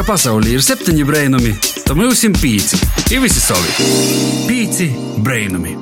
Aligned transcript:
ka 0.00 0.14
pasaulē 0.14 0.54
ir 0.54 0.62
septiņi 0.64 1.02
brainami, 1.04 1.50
tad 1.84 1.98
mums 1.98 2.22
ir 2.24 2.32
pieci. 2.40 2.78
Ir 3.12 3.20
visi 3.20 3.40
savi. 3.42 3.84
Pieci 4.48 4.86
brainami. 5.20 5.74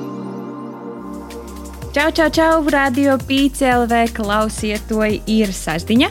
Čau, 1.95 2.09
čau, 2.17 2.27
čau, 2.27 2.57
radio 2.67 3.15
PCLV 3.15 4.09
klausiet, 4.17 4.83
to 4.91 5.05
ir 5.07 5.53
sasdiņa. 5.55 6.09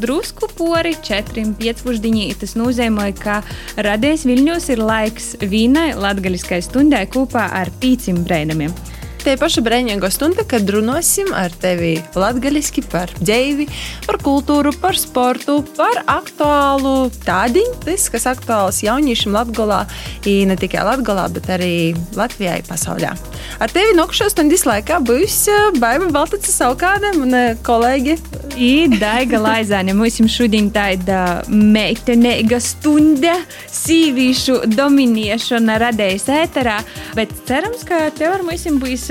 Drusku 0.00 0.48
pori 0.56 0.94
četriem 1.04 1.52
piecpusdienī. 1.58 2.30
Tas 2.40 2.56
nozīmē, 2.56 3.10
ka 3.20 3.42
radies 3.76 4.24
Viļņos 4.24 4.70
ir 4.72 4.80
laiks 4.80 5.34
vīnai 5.44 5.90
latgaļiskai 6.00 6.62
stundai 6.64 7.04
kopā 7.12 7.44
ar 7.60 7.68
pīcim 7.82 8.22
brēnamiem. 8.24 8.72
Tie 9.20 9.34
paši 9.36 9.60
brīvīgo 9.60 10.08
stundu, 10.08 10.46
kad 10.48 10.64
runāsim 10.72 11.28
ar 11.36 11.52
tevi 11.60 11.98
latviešu 12.16 12.86
par 12.88 13.10
dzīvi, 13.20 13.66
par 14.06 14.16
kultūru, 14.24 14.72
par 14.80 14.96
sportu, 14.96 15.58
par 15.76 16.00
aktuālu 16.08 17.10
tādiņu, 17.26 17.74
tas, 17.84 18.06
kas 18.12 18.24
aktuāls 18.30 18.80
jauniešiem 18.86 19.36
Latvijā, 19.36 19.82
ne 20.48 20.56
tikai 20.56 20.86
Latvijā, 20.88 21.26
bet 21.36 21.50
arī 21.52 21.74
Latvijai 22.16 22.62
pasaulē. 22.64 23.12
Ar 23.60 23.72
tevi 23.74 23.92
nokšos 23.98 24.32
stundas 24.32 24.64
laikā 24.64 25.02
būs 25.04 25.36
eh, 25.52 25.68
Baiva 25.76 26.08
Baltaca 26.14 26.48
savukārt 26.48 27.04
un 27.12 27.36
eh, 27.36 27.52
kolēģi. 27.66 28.16
Daiga 29.00 29.38
Laizāne, 29.40 29.92
mums 29.96 30.18
šodien 30.32 30.72
tāda 30.74 31.42
meitenīga 31.48 32.58
stunda, 32.60 33.36
sīvīšu 33.72 34.62
dominiešana 34.74 35.78
radējas 35.84 36.26
ēterā, 36.40 36.80
bet 37.16 37.32
cerams, 37.48 37.84
ka 37.88 38.08
tev 38.16 38.38
ar 38.38 38.44
mums 38.48 38.66
būs 38.82 39.09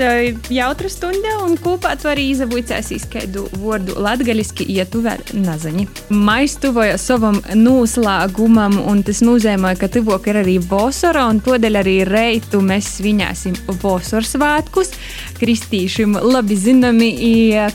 jautra 0.50 0.88
stunda 0.90 1.36
un 1.44 1.56
kopā 1.60 1.94
tu 2.00 2.08
arī 2.10 2.30
izabūcēsīs 2.32 3.06
kādu 3.12 3.46
vārdu 3.60 3.96
latgaliski, 4.00 4.66
ja 4.72 4.86
tu 4.88 5.02
vēl 5.04 5.20
nazaņi. 5.36 5.86
Mais 6.14 6.56
tuvoja 6.60 6.96
savam 7.00 7.40
noslēgumam, 7.54 8.78
un 8.90 9.02
tas 9.06 9.22
nozīmē, 9.24 9.74
ka 9.80 9.90
tuvok 9.92 10.30
ir 10.30 10.40
arī 10.42 10.56
Vosora, 10.70 11.26
un 11.30 11.40
todēļ 11.44 11.80
arī 11.80 11.96
reitu 12.08 12.62
mēs 12.64 12.96
svinēsim 12.98 13.56
Vosors 13.82 14.34
svētkus. 14.36 14.92
Kristīšiem 15.40 16.18
labi 16.20 16.56
zināmi, 16.60 17.10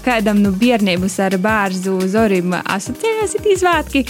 kādam 0.06 0.44
nu 0.44 0.52
bērnības 0.56 1.18
ar 1.26 1.38
bērzu 1.42 1.98
zorim 2.12 2.54
asociējās 2.62 3.38
ir 3.40 3.60
svētki. 3.60 4.04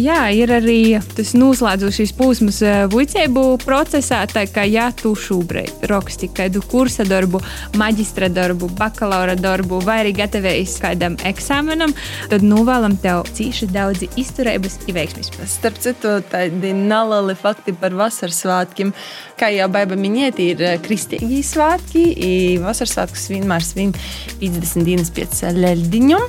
Jā, 0.00 0.28
ir 0.32 0.52
arī 0.56 0.78
tas 1.16 1.34
noslēdzošais 1.36 2.14
posms 2.16 2.62
vuicēbu 2.92 3.44
procesā, 3.64 4.22
tā 4.30 4.46
kā 4.50 4.64
ja 4.68 4.90
tu 4.96 5.14
šobrīd 5.18 5.84
raksti 5.90 6.30
kādu 6.34 6.64
kursa 6.64 7.04
darbu, 7.08 7.42
maģistra 7.80 8.28
darbu, 8.32 8.68
bakalaura 8.78 9.36
darbu, 9.38 9.80
vai 9.84 10.00
arī 10.04 10.14
gatavojas 10.16 10.76
kādam 10.82 11.18
eksāmenam, 11.26 11.94
tad 12.30 12.44
novēlam 12.46 12.96
tev 13.02 13.24
cīši 13.34 13.70
daudz 13.74 14.06
izturības 14.20 14.78
un 14.84 14.94
veiksmes. 14.96 15.32
Starp 15.50 15.78
citu, 15.82 16.18
tādi 16.30 16.72
nalali 16.76 17.34
fakti 17.38 17.74
par 17.76 17.94
vasaras 17.96 18.40
svētkiem. 18.44 18.92
Kā 19.38 19.50
jau 19.54 19.66
baiba 19.72 19.96
minēt, 19.98 20.38
ir 20.42 20.62
eh, 20.62 20.76
kristīgi 20.82 21.40
svētki. 21.46 22.04
Vasaras 22.62 22.94
svētkus 22.96 23.26
vienmēr 23.32 23.64
svin 23.64 23.94
50 24.40 24.86
dienas 24.86 25.10
pēc 25.14 25.42
leļdiņum. 25.56 26.26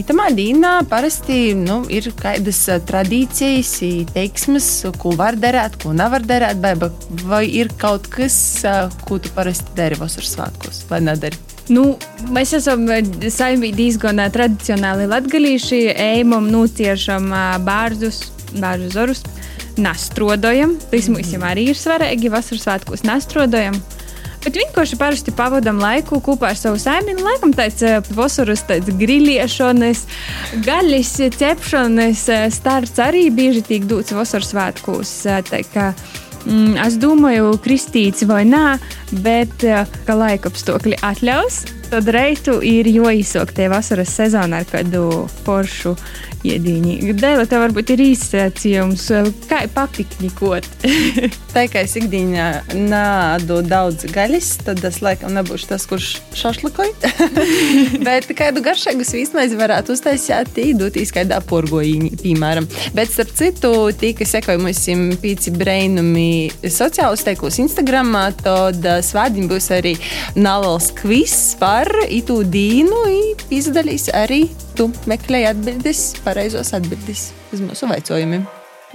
Itamā 0.00 0.28
dienā 0.36 0.74
parasti 0.90 1.54
nu, 1.58 1.80
ir 1.92 2.10
kādas 2.18 2.64
eh, 2.72 2.82
tradīcijas, 2.88 3.74
teiksmes, 4.14 4.70
ko 5.00 5.14
var 5.18 5.38
darīt, 5.40 5.78
ko 5.82 5.94
nevar 5.96 6.26
darīt. 6.26 6.60
Baiba, 6.62 6.90
vai 7.28 7.44
ir 7.60 7.72
kaut 7.80 8.10
kas, 8.12 8.38
eh, 8.64 8.84
ko 9.06 9.20
tu 9.22 9.32
parasti 9.36 9.76
dari 9.78 9.98
vasaras 9.98 10.34
svētkos? 10.36 10.67
Svētkos, 10.68 10.88
vai 10.88 11.00
nedara? 11.00 11.36
Nu, 11.68 11.98
mēs 12.32 12.54
esam 12.56 12.86
eh, 12.90 13.04
saimīgi 13.30 13.76
diezgan 13.76 14.20
eh, 14.20 14.30
tradicionāli 14.32 15.08
latgalīši, 15.08 15.94
ejam, 15.94 16.48
nūciešam 16.48 17.32
eh, 17.32 17.58
bārzus, 17.64 18.30
bārzu 18.56 18.90
zorus, 18.92 19.22
nastrodojam. 19.78 20.78
Tas 20.90 21.08
mums 21.08 21.34
arī 21.44 21.68
ir 21.70 21.78
svarīgi, 21.78 22.32
vasaras 22.32 22.64
svētkos 22.64 23.04
nastrodojam. 23.04 23.76
Bet 24.38 24.54
vienkārši 24.54 24.96
parasti 24.96 25.32
pavadām 25.34 25.80
laiku 25.82 26.20
kopā 26.22 26.52
ar 26.52 26.56
savu 26.56 26.78
saimnieko. 26.78 27.24
Laikam 27.26 27.50
tāds 27.52 27.82
vasaras 28.14 28.62
grilliešanas, 28.86 30.04
gaļas 30.64 31.10
cepšanas 31.34 32.22
starts 32.54 33.02
arī 33.02 33.26
bieži 33.34 33.64
tiek 33.66 33.90
dots 33.90 34.14
vasaras 34.14 34.54
svētkos. 34.54 35.12
Tā 35.50 35.64
kā 35.74 35.90
Mm, 35.90 36.27
es 36.84 36.98
domāju, 37.00 37.52
kristīts 37.64 38.24
vai 38.28 38.44
nē, 38.48 38.78
bet 39.24 39.64
eh, 39.66 39.84
ka 40.06 40.16
laika 40.18 40.52
apstākļi 40.52 41.00
atļaus, 41.04 41.64
tad 41.90 42.08
reitu 42.14 42.58
ir 42.64 42.88
jāizsok 42.90 43.52
tie 43.56 43.68
vasaras 43.72 44.12
sezonā 44.18 44.62
ar 44.62 44.68
kādu 44.68 45.04
foršu 45.44 45.94
iedīņi. 46.46 47.14
Dēļ 47.18 47.42
tev 47.50 47.62
varbūt 47.64 47.92
ir 47.94 48.02
izsēcījums, 48.04 49.06
kā 49.50 49.64
papiknikot. 49.74 50.66
tā 51.54 51.64
kā 51.70 51.82
es 51.86 51.96
ikdienā 51.98 52.48
nādu 52.76 53.60
daudz 53.66 54.06
gaļas, 54.12 54.50
tad 54.66 54.82
es 54.86 55.00
laikam 55.04 55.34
nebūšu 55.36 55.70
tas, 55.72 55.86
kurš 55.90 56.10
šašlikoja. 56.38 57.12
Bet 58.06 58.30
kādu 58.38 58.62
garšīgu 58.64 59.06
svīstmaizi 59.06 59.58
varētu 59.58 59.96
uztaisīt, 59.96 60.62
īdūtīs 60.62 61.12
kādā 61.14 61.40
porgojiņā, 61.48 62.12
piemēram. 62.22 62.68
Bet 62.96 63.12
starp 63.14 63.34
citu, 63.38 63.72
tie, 63.98 64.12
kas 64.18 64.36
sekoja 64.36 64.60
mums 64.62 64.84
pīci 65.22 65.52
brainumi 65.56 66.50
sociālos 66.62 67.24
teiklos 67.26 67.58
Instagram, 67.62 68.14
tad 68.42 68.86
svādiņ 69.04 69.50
būs 69.50 69.70
arī 69.74 69.96
nalals 70.38 70.92
kvis 70.98 71.36
par 71.60 71.77
itu 72.08 72.42
dīnu, 72.42 73.04
izdalīs 73.54 74.08
arī 74.14 74.46
tu 74.78 74.90
meklēji 75.10 75.50
atbildes, 75.50 76.04
pareizos 76.24 76.74
atbildes 76.76 77.32
uz 77.52 77.60
mūsu 77.64 77.90
jautājumiem. 77.90 78.46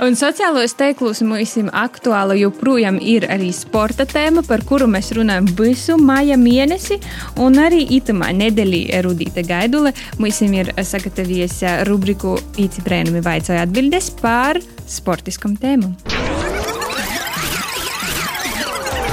Un 0.01 0.15
sociālajos 0.17 0.73
tīklos 0.73 1.19
mums 1.21 1.51
aktuāla 1.69 2.33
joprojām 2.33 2.97
ir 2.97 3.27
arī 3.29 3.51
sporta 3.53 4.07
tēma, 4.09 4.41
par 4.47 4.63
kuru 4.65 4.87
mēs 4.89 5.11
runājam 5.13 5.45
visu 5.53 5.99
māja 6.01 6.33
mēnesi. 6.33 6.97
Un 7.37 7.59
arī 7.61 7.83
itamā 7.99 8.31
nedēļā 8.33 9.03
Rudīta 9.05 9.43
Gaidule 9.45 9.93
mums 10.17 10.41
ir 10.41 10.73
sagatavojies 10.81 11.59
rubriku 11.85 12.39
Pīci 12.57 12.81
brēnumi 12.81 13.21
vaicāja 13.21 13.67
atbildes 13.67 14.09
par 14.17 14.57
sportiskam 14.89 15.53
tēmam. 15.61 15.93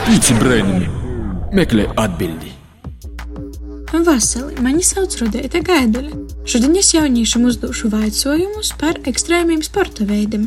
Pīci 0.09 0.39
brēnumi 0.41 0.89
meklē 1.53 1.91
atbildi. 2.01 2.50
Vasarī 3.91 4.63
mani 4.63 4.85
sauc 4.87 5.17
Rudēta 5.19 5.59
Gaidule. 5.67 6.13
Šodien 6.47 6.77
es 6.79 6.93
jauniešiem 6.95 7.49
uzdošu 7.51 7.89
jautājumus 7.91 8.71
par 8.79 9.01
ekstrēmiem 9.11 9.65
sporta 9.67 10.07
veidiem. 10.07 10.45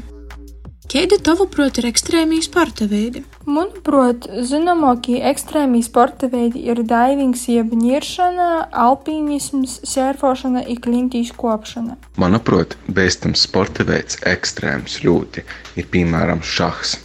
Kādi 0.88 1.18
tavuprāt 1.20 1.82
ir 1.82 1.90
ekstrēmī 1.90 2.40
sporta 2.46 2.88
veidi? 2.88 3.26
Manuprāt, 3.44 4.30
zināmākie 4.48 5.20
ekstrēmī 5.28 5.84
sporta 5.84 6.32
veidi 6.32 6.64
ir 6.72 6.80
divings, 6.88 7.44
jeb 7.52 7.76
niršana, 7.76 8.70
alpīnisms, 8.86 9.82
sērfošana 9.92 10.64
un 10.64 10.82
klintīs 10.88 11.36
kopšana. 11.36 12.00
Manuprāt, 12.24 12.78
bēstams 12.88 13.44
sporta 13.44 13.84
veids 13.84 14.24
ekstrēms 14.24 15.02
ļoti 15.04 15.44
ir 15.76 15.92
piemēram 15.92 16.40
šahs. 16.40 16.96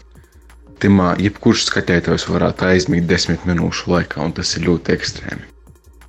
Timā 0.78 1.16
jebkurš 1.18 1.66
skatītājs 1.72 2.30
varētu 2.30 2.70
aizmigt 2.70 3.10
desmit 3.10 3.42
minūšu 3.48 3.90
laikā, 3.90 4.22
un 4.22 4.38
tas 4.38 4.54
ir 4.54 4.68
ļoti 4.70 4.94
ekstrēmi. 4.94 5.57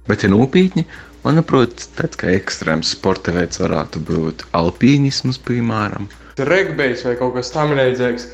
Bet, 0.08 0.24
ja 0.24 0.30
nopietni, 0.32 0.86
manuprāt, 1.26 1.88
tāds 1.98 2.20
kā 2.20 2.32
ekstrēms 2.34 2.96
sporta 2.96 3.34
veids 3.36 3.62
varētu 3.62 4.02
būt 4.08 4.46
alpīnisms, 4.58 5.42
piemēram. 5.46 6.08
Regbijs 6.40 7.04
vai 7.06 7.18
kaut 7.20 7.36
kas 7.36 7.52
tamlīdzīgs, 7.52 8.30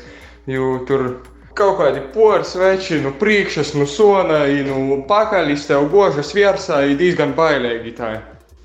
jo 0.52 0.76
tur 0.86 1.08
kaut 1.56 1.78
kādi 1.80 2.04
poras 2.14 2.54
veči 2.58 3.00
no 3.00 3.10
nu 3.10 3.18
priekšas, 3.20 3.74
no 3.74 3.84
nu 3.84 3.90
sona, 3.90 4.44
nu 4.68 5.02
pakaļas 5.08 5.66
tev 5.70 5.88
gožas 5.92 6.32
virsā, 6.36 6.84
ir 6.86 6.98
diezgan 7.00 7.34
bailīgi 7.36 7.94
tā. 7.96 8.14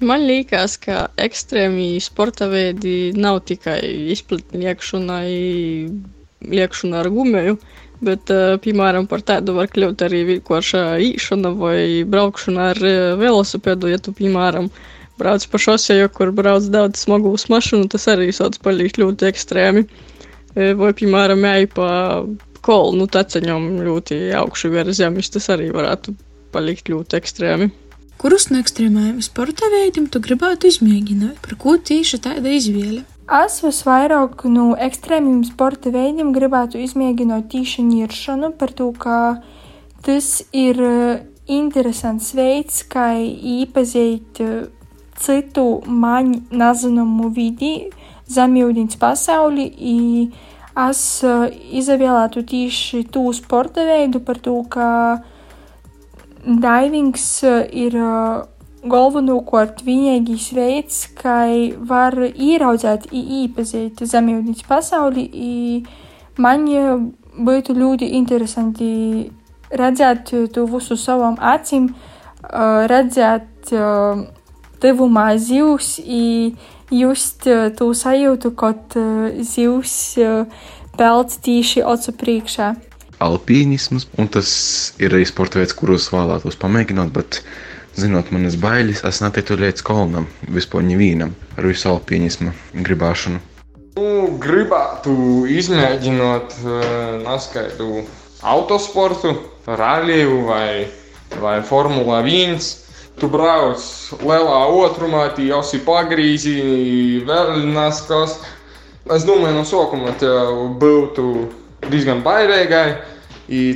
Man 0.02 0.26
liekas, 0.26 0.80
ka 0.82 1.08
ekstrēmī 1.22 2.00
sporta 2.02 2.48
veidi 2.50 3.12
nav 3.14 3.44
tikai 3.46 3.80
izplatni 4.14 4.64
liekšana, 4.64 5.20
liekšana 6.52 7.04
ar 7.04 7.10
gumiju, 7.14 7.60
Bet, 8.02 8.32
eh, 8.34 8.56
piemēram, 8.58 9.06
par 9.10 9.22
tādu 9.22 9.54
var 9.60 9.70
kļūt 9.70 10.02
arī 10.08 10.24
vienkārša 10.30 10.80
īšana 11.06 11.52
vai 11.58 12.02
braukšana 12.10 12.72
ar 12.74 12.80
eh, 12.82 13.02
velosipēdu. 13.20 13.92
Ja 13.92 14.00
tu, 14.02 14.14
piemēram, 14.18 14.72
brauc 15.22 15.46
pa 15.46 15.62
šoseju, 15.62 16.10
kur 16.16 16.32
brauc 16.34 16.66
daudz 16.74 17.04
smagus 17.06 17.46
mašīnu, 17.54 17.92
tas 17.94 18.08
arī 18.10 18.32
sauc 18.34 18.58
palikt 18.66 18.98
ļoti 18.98 19.30
ekstrēmi. 19.30 19.86
Eh, 20.56 20.74
vai, 20.74 20.96
piemēram, 20.98 21.46
ej 21.54 21.70
pa 21.76 21.92
kolnu 22.66 23.06
taceņam 23.10 23.70
ļoti 23.86 24.20
augšu 24.38 24.74
virs 24.74 24.98
zemes, 24.98 25.30
tas 25.34 25.50
arī 25.54 25.70
varētu 25.74 26.16
palikt 26.52 26.90
ļoti 26.90 27.22
ekstrēmi. 27.22 27.70
Kurus 28.22 28.50
no 28.52 28.60
ekstrēmajiem 28.62 29.22
sporta 29.26 29.70
veidiem 29.72 30.10
tu 30.10 30.20
gribētu 30.22 30.70
izmēģināt? 30.70 31.40
Par 31.42 31.58
ko 31.62 31.78
tieši 31.78 32.20
tāda 32.22 32.54
izvēle? 32.54 33.06
Es 33.32 33.62
visvairāk 33.64 34.42
no 34.52 34.74
ekstrēmiem 34.76 35.46
sporta 35.48 35.88
veidiem 35.94 36.34
gribētu 36.36 36.82
izmēģināt 36.84 37.46
tīšu 37.54 37.86
niršanu, 37.88 38.50
par 38.60 38.74
to, 38.76 38.90
ka 38.92 39.20
tas 40.04 40.42
ir 40.52 40.82
eh, 40.84 41.22
interesants 41.48 42.34
veids, 42.36 42.82
kā 42.92 43.14
iepazīt 43.22 44.42
eh, 44.44 44.66
citu 45.16 45.66
man 45.88 46.34
nezināmu 46.52 47.30
vidi, 47.32 47.88
zemjūdens 48.28 49.00
pasauli, 49.00 49.70
es 50.82 51.02
uh, 51.28 51.48
izvēlētu 51.52 52.44
tieši 52.48 53.04
tū 53.12 53.26
sporta 53.36 53.84
veidu 53.88 54.22
par 54.24 54.40
to, 54.44 54.58
ka 54.72 54.88
divings 56.44 57.26
uh, 57.44 57.64
ir 57.68 57.98
galvenokārt 58.84 59.84
vienīgais 59.86 60.48
veids, 60.58 61.04
kā 61.18 61.46
var 61.86 62.18
ieraudzīt 62.32 63.10
un 63.12 63.36
īpazīt 63.44 64.02
zemūdens 64.02 64.64
pasauli. 64.68 65.28
Man 66.42 66.66
būtu 67.38 67.76
ļoti 67.78 68.12
interesanti 68.18 69.30
redzēt 69.72 70.34
to 70.54 70.66
visu 70.72 70.98
savām 70.98 71.38
acīm, 71.38 71.92
redzēt 72.92 73.72
tuvumā 74.82 75.28
zivs 75.38 76.00
just 76.92 77.46
to 77.78 77.92
sajūtu, 77.96 78.52
kad 78.58 78.98
zivs 79.46 79.98
peld 80.98 81.36
tieši 81.46 81.86
acu 81.88 82.16
priekšā. 82.20 82.74
Alpīnisms, 83.22 84.08
un 84.18 84.28
tas 84.34 84.50
ir 84.98 85.14
arī 85.14 85.28
sporta 85.30 85.62
veids, 85.62 85.76
kurus 85.78 86.10
vēlētos 86.10 86.58
pamēģināt, 86.58 87.14
bet 87.14 87.44
zinot 87.98 88.32
manas 88.32 88.56
bailes, 88.60 89.04
es 89.08 89.22
netiktu 89.24 89.58
līdz 89.60 89.84
kolonam, 89.86 90.28
vispār 90.48 90.86
nevīnam 90.88 91.34
ar 91.58 91.68
visu 91.68 91.90
alpīnismu 91.92 92.54
gribēšanu. 92.88 93.42
Nu, 94.00 94.28
gribētu 94.40 95.14
izmēģināt 95.52 96.54
uh, 96.64 96.76
neskaitu 97.26 98.06
autosportu, 98.42 99.34
ralliju 99.68 100.46
vai, 100.48 100.88
vai 101.42 101.60
Formula 101.68 102.22
1. 102.24 102.62
Tu 103.20 103.28
brauc 103.30 103.84
lielā 104.24 104.62
otrumā, 104.74 105.28
tī 105.36 105.50
jau 105.52 105.60
si 105.68 105.82
pagrīzi, 105.86 106.56
vēl 107.28 107.68
neskas. 107.76 108.40
Es 109.12 109.26
domāju, 109.28 109.58
no 109.60 109.66
sākuma 109.68 110.16
tev 110.22 110.78
būtu 110.82 111.28
diezgan 111.90 112.24
bailīgai, 112.26 112.88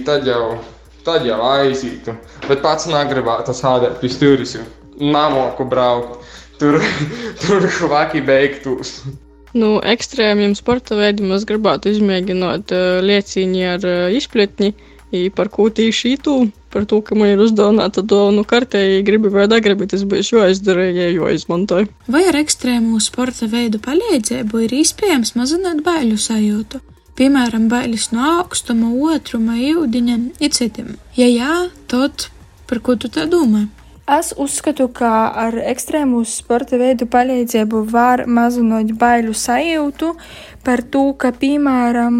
tad 0.07 0.25
jau, 0.29 0.55
tad 1.05 1.25
jau 1.27 1.37
aizītu. 1.47 2.15
Bet 2.47 2.63
pats 2.65 2.89
negribētu 2.89 3.55
sādēt 3.55 3.99
pie 4.01 4.11
stūris, 4.11 4.57
jo 4.57 4.65
namoku 4.99 5.67
braukt. 5.69 6.23
Tur, 6.59 6.79
tur 7.43 7.67
hvaki 7.81 8.23
beigtos. 8.23 9.01
Nu, 9.55 9.77
ekstrēmiem 9.83 10.55
sporta 10.55 10.97
veidiem 10.99 11.31
es 11.35 11.45
gribētu 11.47 11.91
izmēģināt 11.93 12.73
uh, 12.75 12.99
liecīņu 13.03 13.65
ar 13.71 13.87
uh, 13.87 14.15
izpletni, 14.15 14.73
par 15.35 15.47
ko 15.53 15.69
tieši 15.71 16.15
ītu, 16.15 16.33
par 16.73 16.83
to, 16.89 16.99
ka 17.05 17.15
man 17.15 17.31
ir 17.31 17.43
uzdāvināta 17.43 18.03
dāvanu 18.03 18.43
kartē, 18.47 18.81
ja 18.83 19.03
gribi 19.07 19.31
vai 19.31 19.45
negribi, 19.47 19.87
tas 19.87 20.03
būs 20.03 20.33
jāizdara, 20.33 20.89
ja 20.91 21.07
jāizmantoja. 21.13 21.87
Vai 22.11 22.25
ar 22.27 22.39
ekstrēmu 22.41 22.99
sporta 23.03 23.47
veidu 23.51 23.79
palīdzību 23.85 24.65
ir 24.65 24.75
iespējams 24.81 25.35
mazināt 25.39 25.85
baiļu 25.85 26.19
sajūtu? 26.19 26.83
Piemēram, 27.15 27.69
bailes 27.71 28.09
no 28.11 28.25
augstuma, 28.41 28.89
otruma, 29.13 29.55
ūdeņa 29.55 30.15
un 30.19 30.51
citiem. 30.51 30.95
Ja 31.15 31.29
jā, 31.31 31.53
tad 31.87 32.27
par 32.67 32.81
ko 32.83 32.97
tu 32.99 33.07
tā 33.07 33.23
domā? 33.31 33.69
Es 34.05 34.33
uzskatu, 34.37 34.85
ka 34.93 35.11
ar 35.33 35.55
ekstrēmu 35.71 36.19
sporta 36.29 36.77
veidu 36.77 37.07
palīdzību 37.09 37.79
var 37.89 38.25
mazināt 38.27 38.91
bailu 38.99 39.31
sajūtu 39.33 40.11
par 40.67 40.83
to, 40.93 41.05
ka, 41.17 41.31
piemēram, 41.33 42.19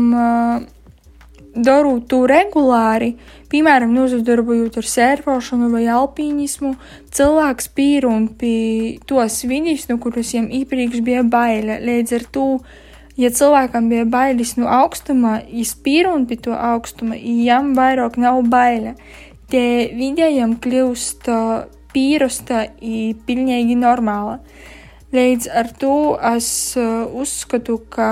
darot 1.56 2.08
to 2.10 2.24
regulāri, 2.32 3.12
piemēram, 3.52 3.94
nozadarbojot 4.00 4.80
ar 4.82 4.90
sērfošanu 4.92 5.70
vai 5.76 5.84
alpīnismu, 5.92 6.74
cilvēks 7.16 7.70
pīrun 7.76 8.32
pie 8.40 8.98
tos 9.06 9.44
viļņus, 9.44 9.86
no 9.92 10.00
kuriem 10.02 10.50
iepriekš 10.64 11.04
bija 11.06 11.22
baila. 11.22 11.78
Līdz 11.84 12.18
ar 12.18 12.28
to, 12.32 12.48
ja 13.20 13.32
cilvēkam 13.32 13.90
bija 13.92 14.06
bailes 14.10 14.56
no 14.60 14.68
augstuma, 14.72 15.40
viņš 15.50 15.74
pīrun 15.86 16.28
pie 16.30 16.40
to 16.48 16.56
augstuma, 16.56 17.16
jām 17.16 17.74
vairāk 17.78 18.20
nav 18.22 18.42
baila. 18.52 18.96
Tie 19.52 19.92
vidējiem 19.94 20.58
kļūst 20.62 21.30
pierasta 21.96 22.66
un 22.82 23.20
pilnīgi 23.28 23.78
normāla. 23.80 24.40
Līdz 25.16 25.48
ar 25.54 25.70
to 25.80 25.96
es 26.34 26.50
uh, 26.76 27.06
uzskatu, 27.16 27.78
ka 27.94 28.10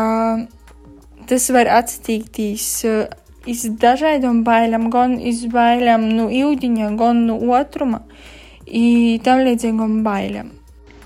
tas 1.28 1.50
var 1.52 1.68
attīstīties 1.82 2.68
uh, 2.88 3.02
iz 3.50 3.66
dažādām 3.82 4.44
bailēm, 4.48 4.88
gan 4.94 5.18
iz 5.20 5.44
bailēm 5.52 6.06
no 6.16 6.30
ūdeņa, 6.32 6.94
gan 7.00 7.26
no 7.28 7.40
otruma, 7.58 8.04
un 8.68 9.20
tam 9.26 9.44
līdzīgām 9.50 10.00
bailēm. 10.06 10.54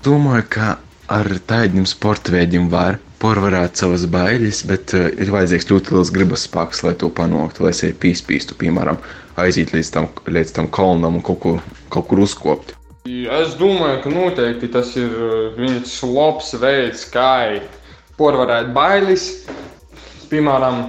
Domāju, 0.04 0.46
ka 0.54 0.76
ar 1.10 1.32
tādiem 1.50 1.88
sporta 1.88 2.36
veidiem 2.36 2.68
var 2.70 3.00
pārvarēt 3.22 3.80
savas 3.80 4.06
bailes, 4.10 4.62
bet 4.68 4.94
uh, 4.96 5.08
ir 5.18 5.32
vajadzīgs 5.34 5.68
ļoti 5.70 5.94
liels 5.94 6.12
gribas 6.14 6.46
spēks, 6.48 6.84
lai 6.86 6.94
to 6.98 7.10
panāktu, 7.14 7.64
lai 7.66 7.74
sevi 7.76 7.96
pīspīstu, 8.04 8.58
piemēram, 8.60 9.00
aiziet 9.40 9.74
līdz 9.74 9.94
tam, 9.94 10.10
līdz 10.26 10.54
tam 10.56 10.68
kalnam 10.74 11.18
un 11.18 11.24
kaut 11.26 11.40
kur, 11.44 11.64
kaut 11.94 12.08
kur 12.10 12.22
uzkopt. 12.24 12.74
Es 13.08 13.54
domāju, 13.56 14.02
ka 14.04 14.12
noteikti 14.12 14.70
tas 14.72 14.92
ir 15.00 15.08
uh, 15.08 15.34
viens 15.56 15.98
labs 16.04 16.52
veids, 16.60 17.06
kā 17.10 17.58
pārvarēt 18.18 18.72
bailes. 18.76 19.28
Piemēram, 20.28 20.82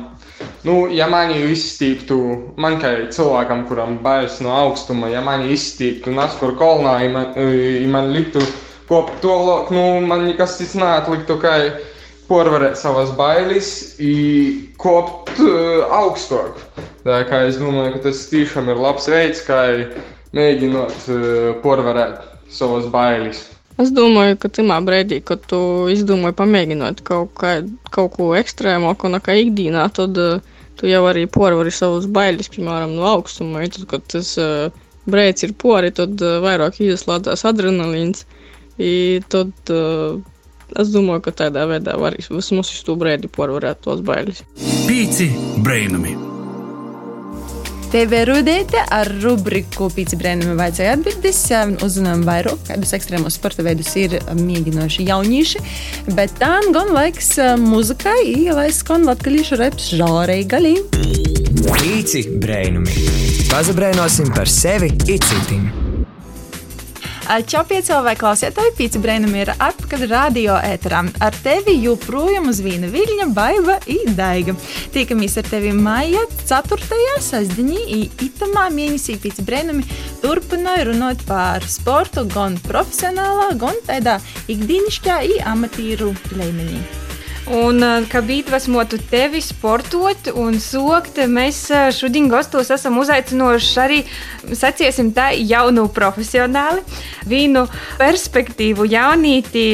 nu, 0.67 0.79
ja 0.91 1.07
mani 1.07 1.37
izstīptu, 1.53 2.17
man 2.59 2.79
kā 2.81 2.91
cilvēkam, 3.15 3.63
kuram 3.69 3.99
bailes 4.03 4.41
no 4.43 4.51
augstuma, 4.51 5.09
ja 5.13 5.21
mani 5.23 5.53
izstīptu 5.55 6.11
un 6.11 6.19
askur 6.25 6.57
kolnā, 6.59 6.97
ja 7.05 7.13
man, 7.13 7.31
ja 7.39 7.87
man 7.93 8.11
liktu 8.11 8.43
kopt 8.89 9.21
to 9.21 9.31
loku, 9.45 9.77
nu, 9.77 9.85
man 10.09 10.25
nekas 10.27 10.57
cits 10.59 10.75
neatliktu, 10.75 11.37
kā 11.39 11.55
pārvarēt 12.29 12.77
savas 12.79 13.11
bailes 13.17 13.69
un 13.99 14.59
kopt 14.81 15.33
uh, 15.41 15.85
augstāk. 15.99 16.59
Tā 17.05 17.23
kā 17.29 17.43
es 17.49 17.57
domāju, 17.61 17.95
ka 17.95 18.09
tas 18.09 18.25
tiešām 18.31 18.69
ir 18.71 18.81
labs 18.81 19.09
veids, 19.09 19.41
kā 19.47 19.61
mēģinot 20.37 21.07
uh, 21.09 21.23
pārvarēt 21.63 22.21
savas 22.53 22.87
bailes. 22.93 23.47
Es 23.79 23.93
domāju, 23.95 24.35
ka 24.41 24.51
tajā 24.51 24.77
brīdī, 24.83 25.21
kad 25.23 25.43
tu 25.47 25.59
izdomāji 25.91 26.35
pamēģināt 26.35 27.01
kaut, 27.07 27.31
kā, 27.39 27.61
kaut 27.95 28.17
ko 28.17 28.33
ekstrēmāku 28.35 29.11
nekā 29.13 29.37
ikdienā, 29.45 29.85
tad 29.95 30.19
uh, 30.19 30.41
tu 30.79 30.89
jau 30.89 31.05
arī 31.07 31.25
pārvari 31.31 31.71
savas 31.71 32.07
bailes, 32.11 32.51
piemēram, 32.51 32.97
no 32.97 33.07
augstuma. 33.07 33.63
Tad, 33.71 33.87
kad 33.93 34.03
tas 34.11 34.33
uh, 34.41 34.67
brīdis 35.09 35.47
ir 35.47 35.55
pori, 35.59 35.93
tad 35.95 36.19
uh, 36.19 36.41
vairāk 36.43 36.81
ieslēdzas 36.83 37.47
adrenalīns. 37.49 38.27
Tad 39.31 39.71
uh, 39.75 40.19
es 40.79 40.93
domāju, 40.93 41.25
ka 41.27 41.35
tādā 41.45 41.65
veidā 41.69 41.97
var 41.99 42.17
vismaz 42.19 42.73
uz 42.73 42.81
to 42.85 42.97
brīdi 42.99 43.31
pārvarēt 43.31 43.85
tos 43.85 44.03
bailes. 44.05 44.43
Pīci 44.87 45.31
brainami! 45.65 46.17
TV 47.89 48.19
Rudēte 48.29 48.83
ar 48.93 49.09
rubriku 49.23 49.87
Pīci 49.89 50.17
brēnumi 50.19 50.53
vajadzēja 50.59 50.91
atbildes. 50.93 51.39
Uzzinām 51.85 52.21
vairāk, 52.27 52.61
kādus 52.67 52.93
ekstrēmos 52.93 53.39
sporta 53.39 53.65
veidus 53.65 53.89
ir 53.97 54.13
mēģinoši 54.37 55.07
jaunieši. 55.09 55.63
Bet 56.13 56.37
tā 56.37 56.59
gan 56.69 56.93
laiks 56.93 57.33
muzikai, 57.63 58.21
lai 58.53 58.69
skan 58.75 59.09
latgalīšu 59.09 59.57
reps 59.63 59.89
žārei 59.97 60.43
galī. 60.45 60.77
Pīci 61.65 62.27
brēnumi. 62.37 63.09
Pazabrēnosim 63.49 64.35
par 64.37 64.53
sevi 64.53 64.93
icitim. 65.09 65.88
Čau, 67.29 67.59
piecēlā 67.69 68.15
klausītāji, 68.17 68.71
pīci 68.73 68.99
brēnam 69.03 69.35
ir 69.37 69.51
atpakaļ 69.53 70.05
radio 70.09 70.55
ēterā. 70.65 71.03
Ar 71.21 71.35
tevi 71.43 71.75
joprojām 71.77 72.47
uz 72.49 72.57
vīna 72.65 72.87
viļņa, 72.89 73.27
baiva 73.35 73.75
un 73.93 74.15
daiga. 74.17 74.55
Tikamies 74.95 75.37
ar 75.37 75.45
tevi 75.45 75.69
maija 75.77 76.23
4. 76.49 77.19
sasdiņī, 77.21 77.99
itamā 78.25 78.63
mēnesī 78.73 79.19
pīci 79.21 79.45
brēnami 79.45 79.85
turpināja 80.23 80.87
runāt 80.89 81.21
par 81.29 81.67
sportu 81.69 82.25
gan 82.33 82.57
profesionālā, 82.65 83.51
gan 83.61 83.77
tādā 83.85 84.17
ikdienišķā 84.49 85.19
un 85.29 85.45
amatīru 85.53 86.09
līmenī. 86.33 86.98
Un, 87.49 87.81
kā 88.05 88.19
iedvesmotu 88.21 88.99
tevi 89.09 89.39
sportot 89.41 90.27
un 90.37 90.59
sokt, 90.61 91.17
mēs 91.25 91.63
šodien 91.97 92.27
gastos 92.29 92.69
esam 92.69 92.99
uzaicinājuši 93.01 93.71
arī, 93.81 93.97
saciesim 94.53 95.09
tā, 95.17 95.31
jaunu 95.33 95.87
profesionāli, 95.89 96.83
vienu 97.25 97.65
perspektīvu 97.97 98.85
jaunīti 98.93 99.65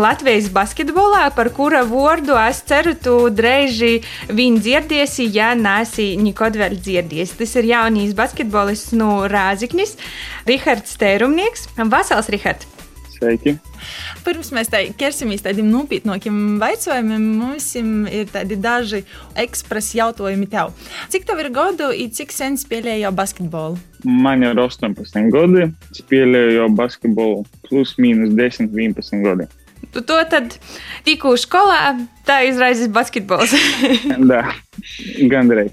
Latvijas 0.00 0.48
basketbolā, 0.56 1.26
par 1.36 1.52
kura 1.52 1.84
vārdu 1.84 2.38
es 2.46 2.64
ceru, 2.64 2.96
tu 2.96 3.18
drēži 3.28 3.98
viņu 4.32 4.64
dzirdiesi, 4.64 5.28
ja 5.36 5.52
nāsi 5.52 6.14
nekad 6.16 6.56
vēl 6.56 6.78
dzirdies. 6.80 7.36
Tas 7.36 7.58
ir 7.60 7.74
jaunīs 7.74 8.16
basketbolists 8.16 8.96
no 8.96 9.26
Rāziknis, 9.28 9.98
Rihards 10.48 10.96
Tērumnieks. 10.96 11.68
Vasals, 11.92 12.32
Rihard! 12.32 12.81
Sveiki! 13.22 13.54
Pirms 14.26 14.50
mēs 14.54 14.70
tā 14.72 14.80
ķersimies 14.98 15.44
tādiem 15.44 15.68
nopietnākiem 15.70 16.58
jautājumiem, 16.58 17.26
mums 17.38 17.68
ir 17.78 18.30
tādi 18.32 18.58
daži 18.58 19.04
ekspresa 19.38 20.00
jautājumi 20.00 20.48
tev. 20.50 20.72
Cik 21.12 21.28
tev 21.28 21.42
ir 21.44 21.52
gadu 21.54 21.92
un 21.94 22.10
cik 22.10 22.34
sen 22.34 22.58
spēlēji 22.58 23.04
jau 23.04 23.12
basketbolu? 23.14 23.78
Man 24.02 24.42
ir 24.42 24.58
18 24.58 25.30
gadi, 25.30 25.68
spēlēju 25.94 26.56
jau 26.56 26.70
basketbolu 26.78 27.44
plus 27.68 27.94
mīnus 28.02 28.34
10, 28.38 28.72
11 28.74 29.22
gadi. 29.22 29.46
Tu 29.92 30.00
to 30.06 30.16
tad 30.30 30.56
tikko 31.06 31.34
skolā, 31.38 31.92
tā 32.26 32.40
izraizīs 32.48 32.90
basketbols. 32.90 33.54
Da, 34.30 34.54
gandrīz. 35.30 35.70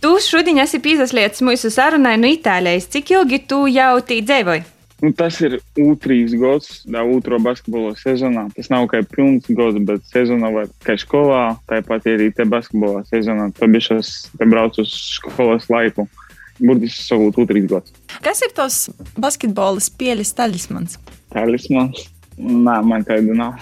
tu 0.00 0.14
šodien 0.22 0.60
esi 0.64 0.80
pīzaslietis 0.80 1.44
mūsu 1.44 1.72
sarunai 1.72 2.16
no 2.20 2.30
Itālijas. 2.30 2.88
Cik 2.92 3.12
ilgi 3.18 3.42
tu 3.48 3.64
jau 3.72 3.98
tī 4.04 4.22
dzīvoji? 4.24 4.64
Nu, 5.02 5.10
tas 5.12 5.36
ir 5.44 5.58
otrs 5.76 6.34
gads, 6.40 6.68
da 6.88 7.02
otro 7.04 7.36
basketbola 7.42 7.92
sezonā. 8.00 8.46
Tas 8.56 8.70
nav 8.72 8.86
kā 8.88 9.02
pilns 9.04 9.48
gads, 9.52 9.76
bet 9.88 10.06
sezona 10.08 10.48
var 10.54 10.70
kā 10.86 10.96
skolā, 11.00 11.42
tāpat 11.68 12.08
arī 12.14 12.30
te 12.32 12.46
basketbola 12.48 13.04
sezonā. 13.10 13.50
Tad 13.58 13.74
bija 13.74 13.90
šis 13.90 14.12
te 14.32 14.48
brauc 14.48 14.80
uz 14.80 14.94
skolas 15.18 15.68
laiku. 15.72 16.08
Burtiski 16.56 17.04
savu 17.04 17.28
otrs 17.28 17.66
gads. 17.68 17.96
Kas 18.24 18.40
ir 18.46 18.54
tos 18.56 18.86
basketbola 19.20 19.82
spēles 19.84 20.32
talismans? 20.36 20.96
Talismans? 21.34 22.06
Nē, 22.40 22.80
man 22.84 23.04
tāda 23.04 23.36
nav. 23.36 23.60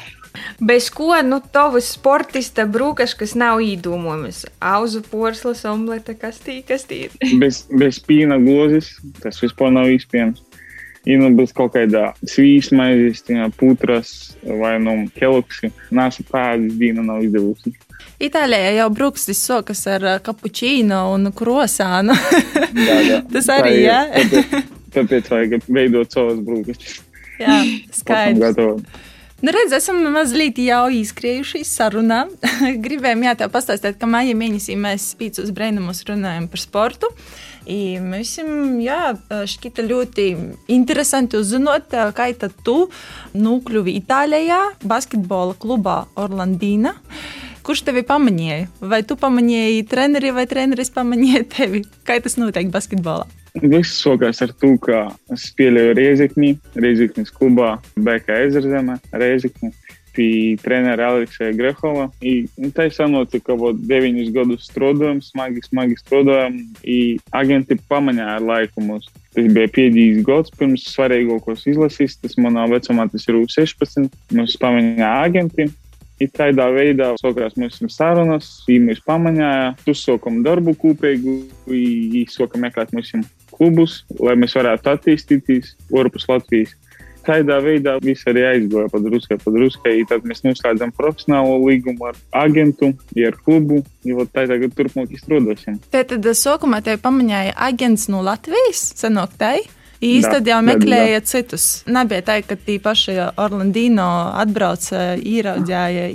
Bez 0.59 0.88
ko 0.91 1.14
nu, 1.23 1.38
tavs 1.55 1.93
sportista 1.95 2.64
brūkaš, 2.67 3.14
kas 3.19 3.35
nav 3.38 3.61
īdūmojams? 3.62 4.45
Auzu 4.62 5.03
porslas, 5.07 5.62
omlete, 5.71 6.17
kas 6.19 6.41
tī, 6.43 6.61
kas 6.67 6.87
tī 6.91 7.05
ir? 7.07 7.14
Bez, 7.43 7.64
bez 7.71 8.00
pīna 8.03 8.41
glozes 8.43 8.97
tas 9.23 9.38
vispār 9.43 9.75
nav 9.75 9.91
iespējams. 9.95 10.43
Ja 11.05 11.19
nu 11.21 11.29
bez 11.37 11.53
kaut 11.53 11.75
kāda 11.75 12.13
svīša 12.25 12.77
maizes, 12.79 13.25
putras 13.61 14.13
vai 14.43 14.79
nu 14.81 15.03
keloksi, 15.17 15.69
nāsa 15.93 16.25
pēdas 16.31 16.79
diena 16.81 17.05
nav 17.05 17.25
izdevusi. 17.27 17.75
Itālijā 18.25 18.71
jau 18.79 18.91
brūkstis 18.95 19.41
sokas 19.45 19.83
ar 19.91 20.07
uh, 20.07 20.21
kapučīnu 20.25 21.01
un 21.13 21.33
krosānu. 21.37 22.15
Jā, 22.75 22.99
jā. 23.05 23.19
Tas 23.35 23.51
arī, 23.53 23.75
jā? 23.85 24.01
Tāpēc, 24.15 24.69
tāpēc 24.95 25.33
vajag 25.35 25.59
veidot 25.69 26.15
savas 26.15 26.41
brūkastis. 26.47 27.03
Jā, 27.43 27.59
skaidrs. 27.93 28.87
Nu, 29.45 29.53
redz, 29.53 29.75
esam 29.77 29.99
mazliet 30.15 30.57
jau 30.63 30.87
izskrējuši 30.95 31.65
sarunā. 31.69 32.23
Gribējām, 32.87 33.27
jā, 33.27 33.35
tev 33.43 33.51
pastāstīt, 33.53 33.99
ka 34.01 34.09
maija 34.09 34.33
mēnesī 34.39 34.77
mēs 34.81 35.11
pīcis 35.19 35.51
brainumus 35.53 36.01
runājam 36.09 36.47
par 36.49 36.63
sportu. 36.63 37.11
I 37.64 37.99
Mums 38.02 38.35
jā, 38.85 39.14
šķita 39.49 39.85
ļoti 39.87 40.26
interesanti 40.73 41.38
uzzināt, 41.40 41.94
kā 42.16 42.28
tad 42.38 42.56
tu 42.66 42.90
nokļuvi 43.37 43.97
Itālijā, 44.02 44.61
basketbola 44.85 45.56
klubā 45.61 46.04
Orlandīna. 46.21 46.94
Kurš 47.64 47.87
tevi 47.87 48.02
pamanīja? 48.04 48.66
Vai 48.85 49.00
tu 49.09 49.16
pamanīji 49.16 49.87
treneri 49.88 50.35
vai 50.37 50.44
treneris 50.50 50.92
pamanīja 50.92 51.47
tevi? 51.49 51.80
Kā 52.04 52.18
tas 52.21 52.37
notiek 52.37 52.68
basketbolā? 52.73 53.25
Viss 53.54 54.02
sākās 54.02 54.42
ar 54.44 54.50
to, 54.59 54.73
ka 54.83 55.04
es 55.33 55.47
spēlēju 55.52 55.94
Riezikņī, 55.97 56.50
Riezikņas 56.85 57.33
klubā, 57.37 57.76
BK 57.94 58.40
Ezerzemē, 58.49 58.99
Riezikņī. 59.14 59.71
Pie 60.14 60.54
trenera 60.62 61.11
Aleksa 61.11 61.50
Grehova. 61.56 62.09
I, 62.23 62.47
ir 62.87 62.94
sanāca, 62.94 63.40
ka 63.42 63.56
vot, 63.59 63.78
deviņus 63.90 64.33
gadus 64.35 64.68
strādājam, 64.68 65.21
smagi, 65.25 65.64
smagi 65.66 65.99
strādājam, 66.00 66.61
un 66.87 67.00
agenti 67.35 67.78
pamanīja 67.90 68.37
ar 68.37 68.47
laiku 68.47 68.85
mūs. 68.85 69.11
Tas 69.35 69.49
bija 69.50 69.71
pēdējais 69.75 70.23
gads 70.26 70.54
pirms 70.54 70.87
svarīgākos 70.92 71.66
izlases. 71.71 72.18
Tas 72.23 72.38
manā 72.38 72.68
vecumā 72.71 73.09
tas 73.11 73.26
ir 73.26 73.40
U16. 73.40 74.12
Mums 74.35 74.59
pamanīja 74.62 75.11
agenti. 75.25 75.71
I 76.23 76.28
tādā 76.30 76.68
veidā 76.71 77.09
sākās 77.18 77.56
mūsu 77.59 77.88
sarunas, 77.90 78.61
viņi 78.68 78.85
mūs 78.87 79.00
pamanīja, 79.02 79.73
uzsākām 79.90 80.44
darbu 80.47 80.76
kopīgi, 80.78 81.35
sākām 82.30 82.62
meklēt 82.62 82.94
mūsu 82.94 83.25
klubus, 83.54 84.02
lai 84.23 84.37
mēs 84.38 84.54
varētu 84.54 84.92
attīstīties 84.94 85.75
ārpus 85.94 86.28
Latvijas. 86.30 86.76
Tādā 87.25 87.59
veidā 87.64 87.97
viss 88.04 88.26
arī 88.31 88.45
aizgāja 88.49 88.90
pa 88.93 89.00
druskai, 89.02 89.38
pa 89.43 89.52
druskai. 89.54 89.95
i 90.00 90.09
Tad 90.09 90.26
mēs 90.28 90.45
noslēdzam 90.45 90.93
profesionālo 90.97 91.57
līgumu 91.64 92.11
ar 92.11 92.19
agentu, 92.45 92.93
ja 93.16 93.31
ar 93.33 93.38
klubu. 93.40 93.83
Ja 94.04 94.19
vot 94.19 94.33
tā 94.35 94.45
tagad 94.50 94.75
turpmāk 94.76 95.14
izstrādāsim. 95.16 95.78
Tad 95.95 96.12
sākumā 96.37 96.83
tevi 96.85 97.00
pamanīja 97.02 97.57
agents 97.69 98.11
no 98.12 98.21
Latvijas, 98.25 98.90
senāk 99.00 99.38
tai. 99.40 99.59
Īsti 100.04 100.28
Da, 100.28 100.37
tad 100.37 100.49
jau 100.50 100.59
da, 100.59 100.66
meklēja 100.66 101.21
citus. 101.25 101.66
Nebija 101.88 102.25
tā, 102.26 102.38
ka 102.45 102.59
tī 102.61 102.76
paši 102.83 103.14
Orlandino 103.40 104.09
atbrauca, 104.37 105.14
īraudzēja, 105.16 106.09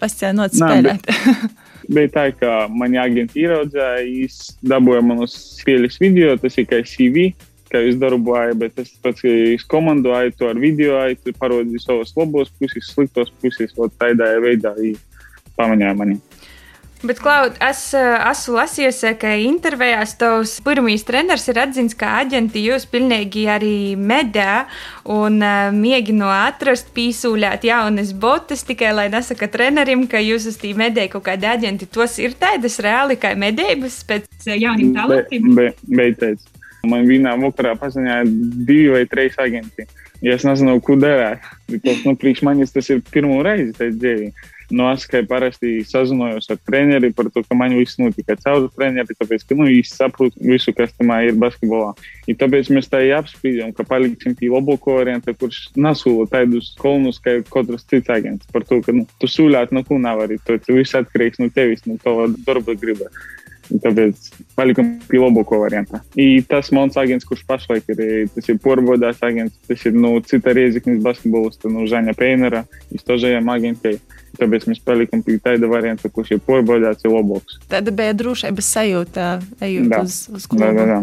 pastāja 0.00 0.48
spēlēt. 0.54 1.10
Bija 1.96 2.10
tā, 2.14 2.24
ka 2.34 2.54
mani 2.72 2.98
agenti 2.98 3.44
ieraudzēja, 3.44 4.06
viņš 4.06 4.38
dabūja 4.72 5.02
manus 5.06 5.36
spēles 5.60 6.00
video, 6.02 6.32
tas 6.40 6.56
ir 6.58 6.66
kā 6.70 6.80
CV, 6.82 7.28
kā 7.72 7.82
es 7.86 7.98
darboju, 8.00 8.56
bet 8.62 8.78
es 8.82 8.94
pats 9.02 9.24
es 9.28 9.66
komandoju 9.66 10.34
to 10.38 10.50
ar 10.52 10.60
video, 10.60 11.00
tu 11.22 11.34
parodīju 11.36 11.82
savas 11.82 12.14
labos 12.18 12.52
puses, 12.60 12.92
sliktos 12.92 13.32
puses, 13.42 13.74
vot 13.76 13.92
tādā 14.00 14.32
veidā 14.42 14.74
viņi 14.78 14.96
pamanīja 15.56 15.94
mani. 15.96 16.20
Bet, 17.04 17.18
Klaud, 17.20 17.58
es 17.60 17.80
eh, 17.94 18.14
esmu 18.30 18.54
lasījusi, 18.56 19.10
ka 19.20 19.34
intervijās 19.44 20.14
tavs 20.16 20.54
pirmais 20.64 21.04
treneris 21.04 21.44
ir 21.52 21.60
atzīts, 21.60 21.94
ka 21.98 22.14
aģenti 22.22 22.62
jūs 22.64 22.86
pilnīgi 22.88 23.44
arī 23.52 23.76
medē 24.00 24.64
un 25.12 25.36
uh, 25.44 25.68
mēģina 25.76 26.30
atrast, 26.46 26.88
pīsūļāt 26.96 27.68
jaunas 27.68 28.14
botas, 28.16 28.64
tikai 28.66 28.94
lai 28.96 29.06
nesaka 29.12 29.50
trenerim, 29.52 30.06
ka 30.08 30.22
jūs 30.24 30.48
esat 30.48 30.64
medē 30.80 31.04
kaut 31.12 31.28
kādi 31.28 31.50
aģenti. 31.52 31.90
Tos 31.92 32.16
ir 32.22 32.34
tādas 32.40 32.80
reāli 32.80 33.20
kā 33.20 33.36
medības 33.36 34.00
pēc 34.08 34.48
eh, 34.48 34.56
jauniem 34.64 34.96
talantiem. 34.96 35.52
Be, 35.52 35.72
be, 35.84 36.10
beidz. 36.16 36.48
Man 36.88 37.06
vienā 37.08 37.36
vakarā 37.40 37.76
paziņoja 37.80 38.24
divi 38.68 38.90
vai 38.94 39.04
trīs 39.10 39.38
agenti. 39.42 39.86
Ja 40.24 40.36
es 40.36 40.44
nezinu, 40.48 40.78
ko 40.84 40.96
darīt. 41.00 41.44
Tas, 41.84 42.04
nu, 42.06 42.16
priekš 42.18 42.44
manis 42.46 42.72
tas 42.74 42.88
ir 42.92 43.02
pirmo 43.12 43.42
reizi 43.44 43.74
dzīvē. 43.76 44.30
No 44.74 44.88
es 44.90 45.04
kā 45.06 45.20
parasti 45.22 45.84
sazinājos 45.86 46.48
ar 46.50 46.58
treneri 46.66 47.12
par 47.14 47.28
to, 47.30 47.42
ka 47.46 47.54
man 47.54 47.76
viss 47.78 48.00
notika 48.00 48.34
caur 48.40 48.66
treneri, 48.74 49.14
tāpēc, 49.14 49.44
ka, 49.46 49.54
nu, 49.58 49.68
īsti 49.70 49.94
saprotu 50.00 50.42
visu, 50.42 50.74
kas 50.74 50.90
tam 50.96 51.12
ir 51.22 51.38
basketbolā. 51.38 51.92
I 52.26 52.34
tāpēc 52.34 52.72
mēs 52.74 52.90
tā 52.90 53.04
apspriedām, 53.14 53.70
ka 53.76 53.86
paliksim 53.86 54.34
pie 54.38 54.50
labāko 54.50 54.98
varianta, 54.98 55.36
kurš 55.38 55.68
nesūla 55.78 56.26
tādus 56.32 56.72
kolonus, 56.80 57.22
kā 57.22 57.38
katrs 57.46 57.86
cits 57.86 58.10
agents. 58.10 58.50
Par 58.50 58.66
to, 58.66 58.80
ka, 58.82 58.94
nu, 58.96 59.06
tu 59.22 59.30
sūlēt 59.30 59.74
neko 59.76 60.00
nevari, 60.02 60.40
to 60.42 60.58
viss 60.74 60.98
atkarīgs 60.98 61.38
no 61.42 61.50
tevis, 61.54 61.86
no 61.86 62.00
tava 62.02 62.26
darba 62.48 62.74
griba. 62.74 63.12
Tāpēc 63.66 64.28
palikam 64.56 64.92
pie 65.08 65.20
labāko 65.20 65.60
varianta. 65.62 66.02
I 66.18 66.42
tas 66.46 66.70
mans 66.74 66.96
agents, 67.00 67.26
kurš 67.26 67.42
pašlaik 67.48 67.88
ir, 67.94 68.28
tas 68.34 68.50
ir 68.50 68.60
porvodās 68.62 69.18
agents, 69.26 69.56
tas 69.68 69.82
ir 69.88 69.96
no 69.98 70.14
cita 70.26 70.54
rieziknis 70.56 71.02
basketbolista, 71.04 71.70
no 71.72 71.86
Žaņa 71.90 72.14
Peinera, 72.18 72.64
iztožējām 72.94 73.50
agentei. 73.52 73.98
Tāpēc 74.36 74.66
mēs 74.68 74.82
palikam 74.84 75.22
pie 75.24 75.38
tāda 75.40 75.68
varianta, 75.70 76.10
kurš 76.12 76.34
ir 76.36 76.40
porvodās, 76.44 77.00
ir 77.06 77.14
labāks. 77.14 77.56
Tāda 77.72 77.94
bija 77.96 78.16
drošības 78.16 78.72
sajūta, 78.76 79.28
ejot 79.64 79.88
Da. 79.92 80.02
uz, 80.04 80.18
uz 80.28 80.44
klubu. 80.50 80.98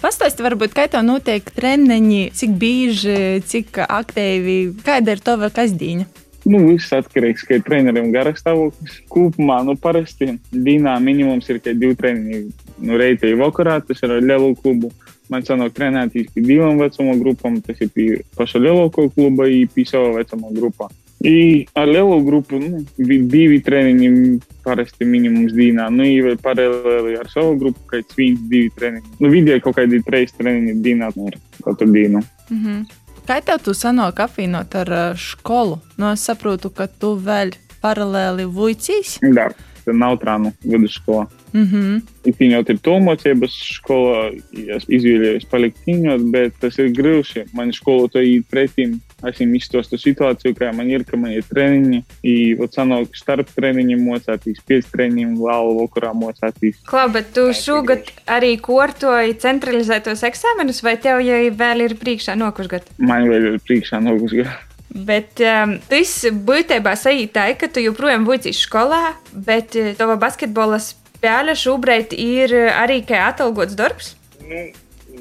Pastāsti, 0.00 0.44
varbūt, 0.46 0.72
kā 0.76 0.86
tev 0.88 1.04
notiek 1.04 1.52
treniņi, 1.52 2.22
cik 2.38 2.56
bieži, 2.60 3.18
cik 3.44 3.82
aktīvi, 3.84 4.56
kāda 4.86 5.18
ir 5.18 5.24
tava 5.24 5.52
kasdīņa? 5.52 6.08
Nu, 6.48 6.62
viss 6.64 6.92
atkarīgs 6.96 7.44
no 7.50 7.58
treneriem 7.66 8.12
garas 8.14 8.40
stāvoklis. 8.40 9.02
Kopumā, 9.12 9.60
nu, 9.66 9.76
parasti 9.76 10.38
dienā 10.52 10.94
minimums 11.02 11.48
ir 11.50 11.58
tikai 11.60 11.76
divi 11.76 11.98
treniņi. 11.98 12.40
Nu, 12.88 12.96
reitēji 13.00 13.36
vakarā, 13.36 13.80
tas 13.84 14.00
ir 14.02 14.14
ar 14.16 14.24
lielu 14.24 14.54
klubu. 14.62 14.90
Man 15.28 15.44
sanāk 15.44 15.74
trenēties 15.76 16.30
pie 16.32 16.40
divām 16.40 16.78
vecuma 16.80 17.12
grupām, 17.20 17.58
tas 17.60 17.76
ir 17.84 17.90
pie 17.92 18.06
paša 18.38 18.62
lielāko 18.64 19.10
kluba, 19.12 19.44
i 19.44 19.66
pie 19.68 19.84
sava 19.84 20.14
vecuma 20.16 20.48
grupā. 20.56 20.88
Ar 21.74 21.88
lielu 21.90 22.20
grupu 22.24 22.60
nu, 22.62 22.84
vi- 22.96 23.26
divi 23.28 23.60
treniņi 23.60 24.40
parasti 24.64 25.04
minimums 25.04 25.52
dienā. 25.52 25.90
Nu, 25.90 26.04
vēl 26.04 26.38
paralēli 26.38 27.18
ar 27.18 27.28
savu 27.28 27.58
grupu, 27.58 27.78
kā 27.90 28.00
viens, 28.16 28.40
divi 28.48 28.70
treniņi. 28.78 29.18
Nu, 29.20 29.28
vidēji 29.28 29.60
kaut 29.60 29.76
kādi 29.76 30.00
trīs 30.06 30.32
treniņi 30.38 30.80
dienā 30.80 31.10
ir 31.26 31.36
katru 31.64 31.92
dienu. 31.92 32.22
Mhm. 32.50 32.82
Kā 33.28 33.42
tev 33.44 33.58
tu 33.60 33.74
sanāk 33.76 34.22
apvienot 34.24 34.72
ar 34.80 34.90
skolu? 35.20 35.74
Nu, 36.00 36.06
es 36.14 36.22
saprotu, 36.24 36.70
ka 36.72 36.86
tu 36.88 37.10
vēl 37.20 37.50
paralēli 37.82 38.46
vuicīs. 38.48 39.18
Da, 39.36 39.50
tā 39.84 39.92
nav 39.92 40.16
trānu 40.22 40.54
vidusskolā. 40.64 41.26
Mhm. 41.52 41.98
Viņot 42.38 42.72
ir 42.72 42.80
tomocības 42.80 43.58
skolā, 43.74 44.22
es 44.78 44.88
izvēlējos 44.88 45.44
palikt 45.52 45.84
viņot, 45.84 46.24
bet 46.32 46.56
tas 46.64 46.80
ir 46.80 46.88
grūti. 46.96 47.44
Man 47.52 47.68
skolotāji 47.76 48.40
pretim 48.48 48.96
situāciju, 49.98 50.54
kā 50.58 50.70
man 50.76 50.90
ir, 50.90 51.04
ka 51.08 51.18
man 51.20 51.34
ir 51.34 51.46
treniņi, 51.48 52.02
i 52.22 52.34
vot 52.58 52.74
sanāk 52.74 53.16
starp 53.18 53.50
treniņiem 53.56 54.04
mocātīs, 54.06 54.62
pēc 54.68 54.90
treniņiem 54.92 55.34
vēl 55.40 55.74
vakarā 55.80 56.12
mocātīs. 56.16 56.78
Klau, 56.88 57.08
bet 57.14 57.32
tu 57.36 57.48
šogad 57.56 58.12
arī 58.30 58.54
kortoji 58.62 59.36
centralizētos 59.42 60.22
eksāmenus, 60.28 60.82
vai 60.86 60.96
tev 61.02 61.22
jau 61.24 61.42
vēl 61.58 61.86
ir 61.88 61.98
priekšā 61.98 62.38
nokušgad? 62.38 62.88
Man 63.02 63.28
vēl 63.30 63.52
ir 63.52 63.60
priekšā 63.66 64.02
nogus 64.04 64.36
gadu. 64.38 64.54
Bet 64.88 65.42
um, 65.44 65.74
tas 65.90 66.12
būtībā 66.48 66.94
sajūt 66.96 67.34
tā, 67.36 67.50
ka 67.60 67.68
tu 67.68 67.82
joprojām 67.84 68.24
būsi 68.24 68.54
skolā, 68.56 69.18
bet 69.34 69.76
uh, 69.76 69.92
tava 69.98 70.16
basketbola 70.20 70.80
spēle 70.80 71.58
šobrīd 71.58 72.16
ir 72.16 72.56
arī 72.72 73.02
kā 73.06 73.26
atalgots 73.28 73.76
darbs. 73.78 74.14
Nu, 74.48 74.64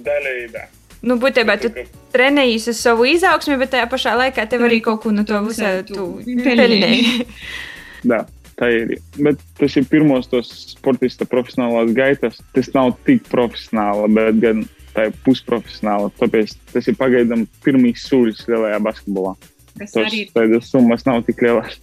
daļēji, 0.06 0.50
da. 0.56 0.68
Nu, 1.06 1.18
būtībā 1.22 1.58
tu 1.62 1.70
trenējies 2.14 2.70
uz 2.72 2.80
savu 2.82 3.06
izaugsmi, 3.12 3.58
bet 3.62 3.70
tajā 3.76 3.86
pašā 3.92 4.16
laikā 4.18 4.48
tev 4.50 4.64
arī 4.66 4.80
kaut 4.82 5.04
ko 5.04 5.12
no 5.14 5.24
to 5.28 5.38
visā 5.46 5.76
tu 5.86 6.08
pelnīji. 6.26 7.28
Jā, 8.10 8.24
tā 8.58 8.70
ir. 8.74 8.96
Bet 9.18 9.42
tas 9.60 9.76
ir 9.78 9.86
pirmos 9.90 10.30
tos 10.32 10.50
sportista 10.74 11.28
profesionālās 11.30 11.94
gaitas. 11.98 12.40
Tas 12.56 12.72
nav 12.74 12.96
tik 13.06 13.28
profesionāli, 13.30 14.10
bet 14.18 14.42
gan 14.42 14.64
tā 14.96 15.10
ir 15.12 15.18
pusprofesionāla. 15.26 16.10
Tāpēc 16.18 16.56
tas 16.74 16.90
ir 16.90 16.98
pagaidām 16.98 17.46
pirmīs 17.66 18.06
soļus 18.10 18.48
lielajā 18.50 18.80
basketbolā. 18.90 19.36
Kas 19.78 19.94
Tos 19.94 20.08
arī- 20.10 20.26
tādas 20.34 20.72
summas 20.74 21.06
nav 21.06 21.22
tik 21.28 21.42
lielas. 21.46 21.78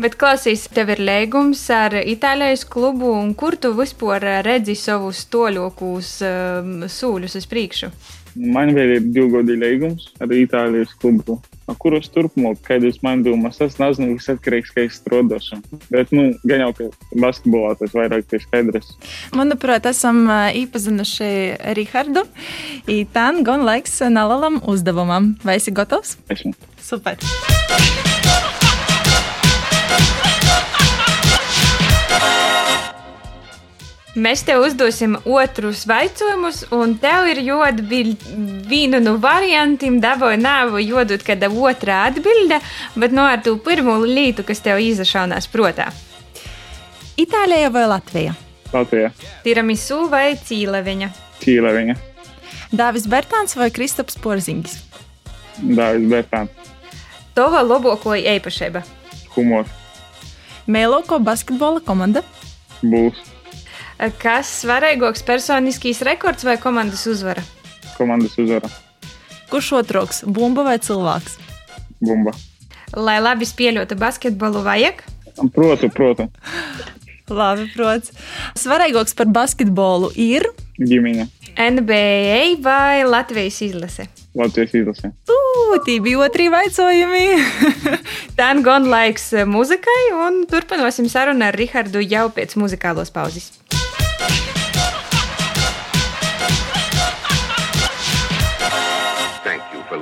Bet 0.00 0.18
klausīs, 0.20 0.66
tev 0.72 0.90
ir 0.96 1.02
līgums 1.06 1.62
ar 1.74 1.94
Itālijas 2.02 2.66
klubu, 2.68 3.12
un 3.14 3.32
kur 3.38 3.56
tu 3.60 3.72
vispār 3.76 4.24
redzi 4.46 4.74
savus 4.78 5.24
toļokus 5.32 6.12
um, 6.26 6.78
sūļus 6.90 7.38
uz 7.40 7.50
priekšu? 7.50 7.90
Man 8.36 8.74
vēl 8.76 8.98
ir 8.98 9.04
divi 9.14 9.30
gadi 9.32 9.54
līgums 9.56 10.10
ar 10.20 10.32
Itālijas 10.34 10.90
klubu, 11.00 11.38
ar 11.70 11.78
kuros 11.80 12.10
turpmāk, 12.12 12.58
kad 12.66 12.84
es 12.84 12.98
man 13.04 13.22
domāju, 13.24 13.56
tas 13.62 13.78
nezinu, 13.80 14.18
kas 14.18 14.28
atkarīgs, 14.34 14.74
kā 14.76 14.84
es 14.84 14.98
strādāšu. 15.00 15.62
Bet, 15.88 16.12
nu, 16.12 16.28
gan 16.44 16.66
jau, 16.66 16.72
ka 16.76 16.90
basketbolā 17.22 17.72
tas 17.80 17.96
vairāk 17.96 18.36
ir 18.36 18.44
skaidrs. 18.44 18.92
Manuprāt, 19.36 19.88
esam 19.88 20.26
iepazinuši 20.28 21.30
Rihardu. 21.78 22.26
Itān 22.92 23.40
gan 23.46 23.64
laiks 23.64 24.02
nelielam 24.04 24.60
uzdevumam. 24.68 25.32
Vai 25.46 25.56
esi 25.62 25.72
gatavs? 25.72 26.18
Esmu. 26.32 26.52
Super! 26.82 27.16
Mēs 34.16 34.40
tev 34.48 34.62
uzdosim 34.64 35.18
otrus 35.28 35.82
jautājumus, 35.84 36.62
un 36.72 36.94
tev 36.96 37.26
ir 37.28 37.42
jāatbild 37.44 38.22
vienu 38.64 38.96
no 39.02 39.18
variantiem, 39.20 39.98
dabūja 40.00 40.38
nav 40.40 40.78
jādod 40.80 41.20
kāda 41.26 41.50
otrā 41.52 42.06
atbilde, 42.08 42.62
bet 42.96 43.12
no 43.12 43.26
ar 43.28 43.42
to 43.44 43.58
pirmo 43.60 43.98
lietu, 44.00 44.46
kas 44.48 44.64
tev 44.64 44.80
izašaunās 44.80 45.50
prātā. 45.52 45.90
Itālija 47.20 47.68
vai 47.72 47.84
Latvija? 47.92 48.32
Latvijā. 48.72 49.12
Tiramisu 49.44 50.06
vai 50.08 50.30
cīleviņa? 50.40 51.12
Čīla 51.44 51.76
viņa. 51.76 52.00
Dāvis 52.72 53.04
Bērtāns 53.12 53.52
vai 53.60 53.68
Kristaps 53.68 54.16
Porzingis? 54.16 54.80
Dāvis 55.60 56.08
Bērtāns. 56.08 56.72
Tova 57.36 57.60
labāko 57.60 58.16
īpašība. 58.16 58.80
Humors. 59.36 59.68
Mēloko 60.66 61.20
basketbola 61.20 61.84
komanda. 61.84 62.24
Būs. 62.80 63.35
Kas 64.20 64.50
svarīgāks 64.62 65.24
personiskīs 65.26 66.02
rekords 66.04 66.44
vai 66.44 66.58
komandas 66.60 67.06
uzvara? 67.08 67.44
Komandas 67.96 68.36
uzvara. 68.38 68.68
Kurš 69.50 69.72
otroks? 69.80 70.22
Bumba 70.26 70.66
vai 70.66 70.76
cilvēks? 70.82 71.38
Bumba. 72.04 72.34
Lai 72.96 73.18
labi 73.22 73.48
spēļotu 73.48 73.96
basketbolu, 73.98 74.62
vajag 74.66 75.04
Protu, 75.52 75.88
protu. 75.88 76.28
Labi, 77.28 77.66
protams. 77.74 78.12
Svarīgāks 78.56 79.16
par 79.18 79.28
basketbolu 79.34 80.12
ir. 80.14 80.46
Ģimeņa. 80.78 81.26
NBA 81.56 82.60
vai 82.62 83.02
Latvijas 83.08 83.58
izlase. 83.64 84.06
Latvijas 84.36 84.74
izlase. 84.76 85.10
Tie 85.84 85.98
bija. 86.00 86.28
Tā 88.38 88.50
ir 88.54 88.62
gan 88.64 88.86
laiks 88.88 89.32
muzikai, 89.48 90.00
un 90.16 90.44
turpināsim 90.48 91.08
sarunu 91.12 91.48
ar 91.48 91.56
Rihardu 91.58 92.00
jau 92.04 92.28
pēc 92.32 92.56
muzikālos 92.60 93.12
pauzes. 93.12 93.50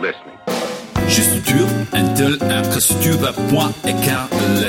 Listening. 0.05 0.39
Juste 1.09 1.47
sur 1.47 1.67
Intel 1.95 2.39
infrastructure 2.51 3.33
point 3.49 3.73
écart 3.87 4.29
le 4.61 4.69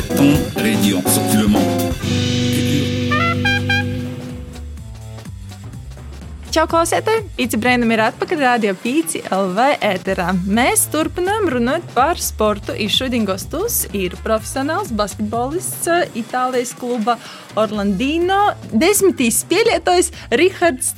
sorti 1.10 1.38
le 1.38 1.48
monde. 1.48 1.96
Čau, 6.56 6.64
klausieties! 6.72 7.26
Pīci 7.36 7.58
brīnum 7.60 7.90
ir 7.92 8.00
atpakaļ 8.06 8.40
Rādio 8.40 8.72
Pīci 8.80 9.20
LV 9.28 9.64
ēterā. 9.84 10.30
Mēs 10.48 10.86
turpinām 10.94 11.50
runāt 11.52 11.84
par 11.92 12.16
sportu. 12.16 12.72
Šodien 12.88 13.26
gostos 13.28 13.82
ir 13.92 14.16
profesionāls 14.24 14.94
basketbolists 14.96 15.90
eh, 15.92 16.06
Itālijas 16.24 16.72
kluba 16.80 17.18
Orlandino 17.60 18.54
desmitīs 18.72 19.42
spēlētājs 19.44 20.14
Rihards 20.32 20.94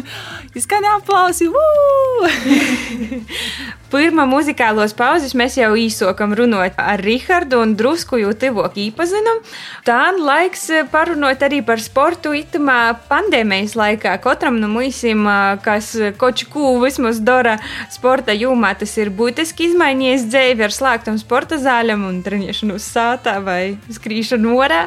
Escanear 0.54 0.96
a 0.96 1.00
posse! 1.00 1.48
Uh! 1.48 1.52
Pirmā 3.92 4.24
muzikālos 4.24 4.94
pauzes 4.96 5.34
mēs 5.36 5.58
jau 5.58 5.74
īsokam 5.76 6.30
runāt 6.32 6.78
ar 6.80 7.00
Rihardu 7.04 7.58
un 7.60 7.74
drusku 7.76 8.16
jau 8.22 8.30
tuvāk 8.32 8.78
īpazinam. 8.86 9.42
Tā 9.84 9.98
laiks 10.16 10.62
parunāt 10.88 11.44
arī 11.44 11.58
par 11.66 11.82
sportu 11.84 12.32
itamā 12.32 12.94
pandēmijas 13.10 13.74
laikā. 13.76 14.14
Katram 14.24 14.56
no 14.62 14.70
mums, 14.72 15.02
kas 15.66 15.90
koču 16.16 16.48
kū 16.54 16.70
vismaz 16.80 17.20
dara 17.20 17.58
sporta 17.92 18.32
jūmā, 18.32 18.72
tas 18.80 18.96
ir 18.96 19.12
būtiski 19.12 19.68
izmainījies 19.68 20.24
dzīvi 20.30 20.64
ar 20.64 20.72
slēgtam 20.72 21.20
sporta 21.20 21.60
zāļam 21.60 22.06
un 22.08 22.22
trenišanu 22.24 22.80
uz 22.80 22.88
sātā 22.88 23.42
vai 23.44 23.74
skrīšanu 23.92 24.56
orā. 24.56 24.86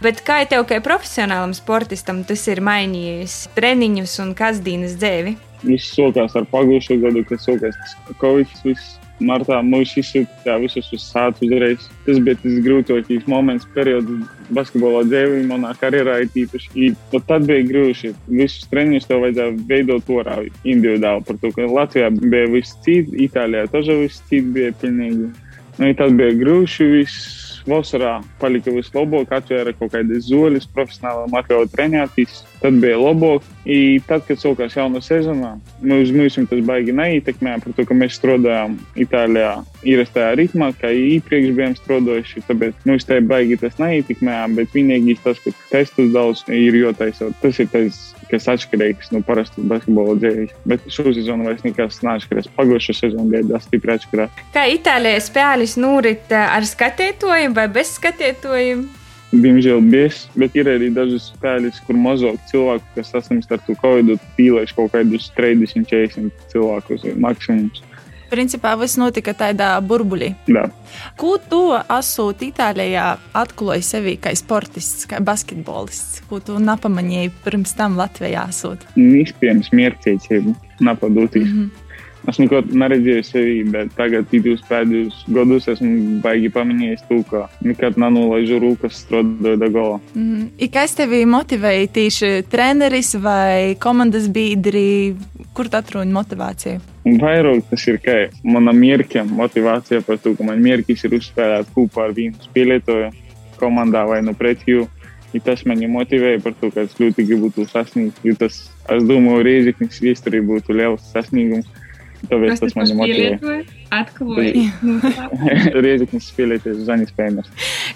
Bet 0.00 0.24
kā 0.24 0.40
tev, 0.48 0.64
kā 0.70 0.80
profesionālam 0.80 1.52
sportistam, 1.52 2.24
tas 2.24 2.48
ir 2.48 2.64
mainījis 2.64 3.42
treniņus 3.58 4.16
un 4.24 4.32
kasdienas 4.38 4.96
dzīvi? 4.96 5.36
viss 5.64 5.94
sākās 5.96 6.36
ar 6.38 6.46
pagājušo 6.52 7.00
gadu, 7.02 7.24
kad 7.28 7.42
sākās 7.42 7.96
Covid. 8.20 8.78
Martā 9.16 9.62
mums 9.64 9.94
izsūtīja 9.96 10.58
visus 10.60 10.90
uz 10.92 11.04
sātu 11.08 11.46
uzreiz. 11.46 11.86
Tas 12.04 12.18
bija 12.20 12.36
tas 12.42 12.58
grūtākais 12.66 13.24
moments, 13.30 13.64
periods 13.72 14.10
basketbolā 14.52 15.06
dzīvē, 15.08 15.38
manā 15.48 15.70
karjerā 15.80 16.18
īpaši. 16.26 16.90
Pat 17.14 17.24
tad 17.30 17.48
bija 17.48 17.64
grūti. 17.70 18.12
Visus 18.28 18.68
treniņus 18.72 19.08
tev 19.08 19.24
vajadzēja 19.24 19.56
veidot 19.70 20.12
orā 20.12 20.36
individuāli. 20.68 21.24
Par 21.24 21.40
to, 21.40 21.52
ka 21.56 21.70
Latvijā 21.70 22.12
bija 22.18 22.52
viss 22.52 22.76
cits, 22.84 23.16
Itālijā 23.16 23.64
tas 23.72 23.88
viss 23.88 24.20
cits 24.28 24.52
bija 24.52 24.76
pilnīgi. 24.82 25.32
Nu, 25.80 25.92
tas 25.96 26.12
bija 26.20 26.36
grūti. 26.36 27.08
Vasarā 27.66 28.20
palika 28.38 28.70
vislabāk, 28.70 29.32
atvēra 29.34 29.72
kaut 29.74 29.90
kādas 29.90 30.28
zoles, 30.28 30.68
profesionāli 30.70 31.34
atļauja 31.34 31.72
trenēties. 31.72 32.44
Tad 32.62 32.80
bija 32.82 32.98
labāk. 33.00 33.44
I 33.66 33.98
tad, 34.06 34.22
kad 34.28 34.38
sākās 34.38 34.76
jauna 34.76 35.00
sezona, 35.02 35.56
mums, 35.82 36.12
mums 36.14 36.36
tas 36.38 36.60
baigi 36.68 36.92
neietekmēja, 36.94 37.58
par 37.64 37.72
to, 37.74 37.84
ka 37.88 37.96
mēs 37.98 38.14
strādājām 38.14 38.76
Itālijā 39.02 39.56
ierastajā 39.82 40.36
ritmā, 40.38 40.68
kā 40.78 40.92
iepriekš 40.94 41.54
bijām 41.56 41.74
strādājuši. 41.74 42.44
Tāpēc 42.46 42.84
mums 42.86 43.08
tā 43.08 43.18
baigi 43.26 43.58
tas 43.58 43.80
neietekmēja, 43.82 44.44
bet 44.54 44.76
vienīgais 44.76 45.24
tas, 45.24 45.40
ka 45.42 45.50
testus 45.72 46.12
daudz 46.14 46.44
ir 46.46 46.78
jotaisot. 46.78 47.34
Tas 47.42 47.58
ir 47.58 47.72
tas, 47.72 47.98
kas 48.30 48.46
atšķirīgs 48.54 49.10
no 49.14 49.22
parastas 49.26 49.66
basketbola 49.70 50.14
dzīves. 50.22 50.54
Bet 50.70 50.86
šo 50.92 51.10
sezonu 51.10 51.48
vairs 51.48 51.64
nekas 51.66 51.98
neatšķirās. 52.06 52.52
Pagājušā 52.54 52.96
sezona 53.00 53.26
bija 53.32 53.48
daudz 53.50 53.66
stipri 53.66 53.96
atšķirās. 53.96 54.44
Kā 54.54 54.66
Itālijā 54.70 55.24
spēles 55.26 55.74
norit 55.80 56.30
ar 56.38 56.66
skatētojiem 56.66 57.56
vai 57.56 57.66
bez 57.72 57.96
skatētojiem? 57.98 58.86
Diemžēl 59.36 59.82
biezs, 59.90 60.26
bet 60.38 60.54
ir 60.56 60.68
arī 60.70 60.88
dažas 60.94 61.30
spēles, 61.34 61.80
kur 61.86 61.98
mazāk 62.00 62.38
cilvēku, 62.50 62.86
kas 62.94 63.10
saslimst 63.12 63.52
ar 63.52 63.60
to 63.66 63.74
covid, 63.82 64.16
pīlēš 64.38 64.72
kaut 64.76 64.94
kādus 64.94 65.28
30, 65.36 65.84
40 65.90 66.48
cilvēkus 66.52 67.04
maksimums. 67.20 67.82
Principā 68.26 68.72
viss 68.74 68.98
notika 68.98 69.36
tādā 69.38 69.68
burbuļī. 69.86 70.32
Jā. 70.50 70.64
Ko 71.20 71.36
tu 71.38 71.60
esot 71.78 72.40
Itālijā 72.42 73.04
atklāji 73.38 73.86
sevi 73.86 74.16
kā 74.18 74.32
sportists, 74.34 75.06
kā 75.06 75.20
basketbolists? 75.22 76.24
Ko 76.26 76.40
tu 76.42 76.58
nepamanīji 76.58 77.30
pirms 77.44 77.76
tam 77.78 77.94
Latvijā 78.00 78.48
esot? 78.50 78.82
Iespējams, 78.98 79.70
mierciecību, 79.70 80.56
napadūtīs. 80.82 81.46
Mm 81.46 81.60
-hmm. 81.60 81.85
Es 82.26 82.40
neko 82.42 82.58
neredzēju 82.66 83.24
sevi, 83.26 83.58
bet 83.70 83.92
tagad, 83.94 84.26
divus 84.32 84.62
pēdējos 84.66 85.20
gados, 85.30 85.68
esmu 85.70 86.18
baigi 86.24 86.50
pamanījis 86.50 87.04
to, 87.06 87.20
ka 87.30 87.44
nekad 87.62 88.00
nenolaižu 88.02 88.58
rūkas 88.62 88.98
strādājot 89.04 89.62
galā. 89.76 90.00
Mm. 90.16 90.48
I 90.58 90.68
kas 90.74 90.96
tevi 90.98 91.22
motivēja 91.30 91.92
tieši 92.00 92.30
treneris 92.50 93.14
vai 93.22 93.76
komandas 93.82 94.26
biedri? 94.32 95.14
Kur 95.56 95.70
tu 95.70 95.78
atrodi 95.78 96.12
motivāciju? 96.12 96.82
Un 97.06 97.20
vairāk 97.22 97.62
tas 97.70 97.86
ir 97.86 98.00
kā 98.02 98.16
mana 98.42 98.74
mierka 98.74 99.22
motivācija 99.24 100.02
par 100.04 100.18
to, 100.18 100.34
ka 100.34 100.44
man 100.44 100.58
mierkis 100.60 101.06
ir 101.06 101.14
uzspēlēt 101.20 101.70
kopā 101.76 102.08
ar 102.08 102.16
vienu 102.16 102.42
spēlētāju 102.42 103.12
komandā 103.60 104.02
vai 104.10 104.20
no 104.26 104.34
pretjū. 104.36 104.88
I 105.34 105.40
tas 105.44 105.62
mani 105.68 105.88
motivēja 105.90 106.42
par 106.42 106.54
to, 106.58 106.72
ka 106.74 106.86
es 106.86 106.98
ļoti 106.98 107.24
gribu 107.28 107.50
to 107.54 107.66
sasniegt. 107.70 108.18
Jo 108.26 108.34
tas, 108.40 108.58
es 108.90 109.06
domāju, 109.06 109.44
Reizeknis 109.46 110.02
vēsturī 110.02 110.42
būtu 110.44 110.74
liels 110.74 111.06
sasniegums. 111.12 111.70
Tāpēc 112.30 112.62
tas 112.62 112.76
mani 112.78 112.96
motivē. 112.98 113.56
Atklāja. 113.94 114.66
Reizeknis 115.84 116.26
spēlēties 116.32 116.80
Zanis 116.88 117.12
Pēmers. 117.14 117.50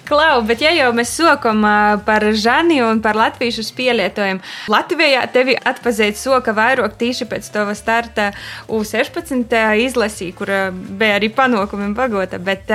Klau, 0.07 0.39
bet 0.47 0.63
ja 0.63 0.71
jau 0.75 0.87
mēs 0.95 1.11
sokam 1.17 1.65
par 2.07 2.23
Žani 2.31 2.79
un 2.85 3.01
par 3.03 3.19
latviešu 3.19 3.65
spielietojumu, 3.67 4.39
Latvijā 4.71 5.25
tevi 5.33 5.55
atpazīt 5.55 6.19
soka 6.19 6.55
vairāk 6.55 6.95
tīši 6.99 7.27
pēc 7.31 7.49
tava 7.51 7.75
starta 7.75 8.29
U16 8.71 9.51
izlasī, 9.83 10.31
kur 10.37 10.53
bija 10.71 11.19
arī 11.19 11.31
panākumi 11.35 11.91
pagota, 11.97 12.39
bet 12.39 12.71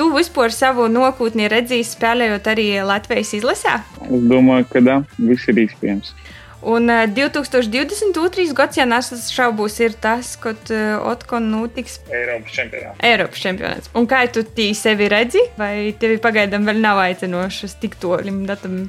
tu 0.00 0.08
vispār 0.16 0.54
savu 0.54 0.88
nokūtni 0.92 1.50
redzīs 1.52 1.92
spēlējot 1.98 2.48
arī 2.54 2.68
Latvijas 2.88 3.36
izlasā? 3.36 3.82
Es 4.08 4.24
domāju, 4.32 4.70
ka 4.72 4.84
tā 4.88 5.02
viss 5.20 5.52
ir 5.52 5.66
iespējams. 5.66 6.16
Un 6.62 6.90
ā, 6.90 7.04
2022. 7.06 8.48
gads, 8.58 8.78
ja 8.80 8.86
nesašaubos, 8.88 9.76
ir 9.84 9.94
tas, 10.02 10.32
kad 10.42 10.72
ā, 10.74 10.98
Otkon 11.06 11.46
notiks 11.52 12.00
Eiropas 12.10 12.56
čempionāts. 12.56 13.02
Eiropas 13.06 13.44
čempionāts. 13.44 13.92
Un 13.98 14.08
kā 14.10 14.24
tu 14.32 14.42
tī 14.42 14.72
sevi 14.74 15.06
redzi, 15.12 15.44
vai 15.60 15.92
tevi 16.00 16.18
pagaidām 16.22 16.66
vēl 16.66 16.82
nav 16.82 16.98
aicinošas 17.04 17.78
tik 17.82 17.94
tolim 18.02 18.42
datam? 18.48 18.88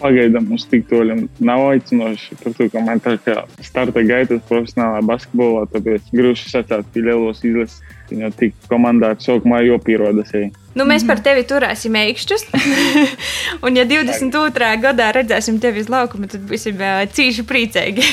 Pagaidām 0.00 0.48
mums 0.50 0.66
tik 0.68 0.86
toļi 0.90 1.16
nav 1.44 1.62
aicinoši 1.70 2.36
par 2.42 2.54
to, 2.58 2.68
ka 2.72 2.82
man 2.84 3.00
tā 3.00 3.16
kā 3.24 3.42
starta 3.64 4.02
gaitas 4.06 4.42
profesionālā 4.48 5.00
basketbolā, 5.08 5.64
tāpēc 5.72 6.10
grūti 6.12 6.50
sacīt 6.50 6.90
pie 6.92 7.04
lielos 7.06 7.44
izlases. 7.46 7.82
Viņa 8.06 8.28
tik 8.38 8.52
komandā 8.70 9.08
sākumā 9.18 9.64
jau 9.66 9.80
pierodas. 9.82 10.28
Nu, 10.78 10.84
mēs 10.86 11.02
par 11.08 11.18
tevi 11.24 11.42
turēsim 11.48 11.96
īkšķus. 11.98 12.44
un, 13.66 13.74
ja 13.74 13.82
22. 13.88 14.68
gadā 14.84 15.08
redzēsim 15.16 15.58
tevi 15.62 15.82
uz 15.82 15.90
laukuma, 15.90 16.28
tad 16.30 16.44
būsim 16.46 16.78
ā, 16.78 17.00
cīši 17.10 17.42
priecīgi. 17.48 18.06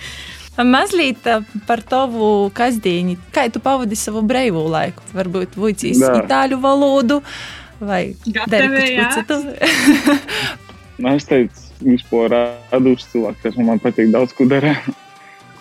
Mazliet 0.74 1.24
ā, 1.24 1.38
par 1.64 1.80
tavu 1.86 2.50
kasdienu. 2.52 3.16
Kā 3.32 3.46
tu 3.48 3.62
pavadi 3.64 3.96
savu 3.96 4.20
brīvo 4.26 4.66
laiku? 4.68 5.08
Varbūt 5.16 5.56
vuicīs 5.56 6.02
itāļu 6.04 6.60
valodu 6.60 7.22
vai 7.80 8.02
dari 8.44 8.68
jā. 8.92 9.08
kaut 9.08 9.30
ko 9.30 9.38
citu. 9.38 9.38
Es 11.00 11.24
teicu, 11.24 11.62
vispār 11.80 12.34
radošs 12.68 13.06
cilvēks, 13.08 13.40
kas 13.40 13.54
man 13.56 13.80
patīk 13.80 14.10
daudz 14.12 14.34
ko 14.36 14.44
dara. 14.50 14.74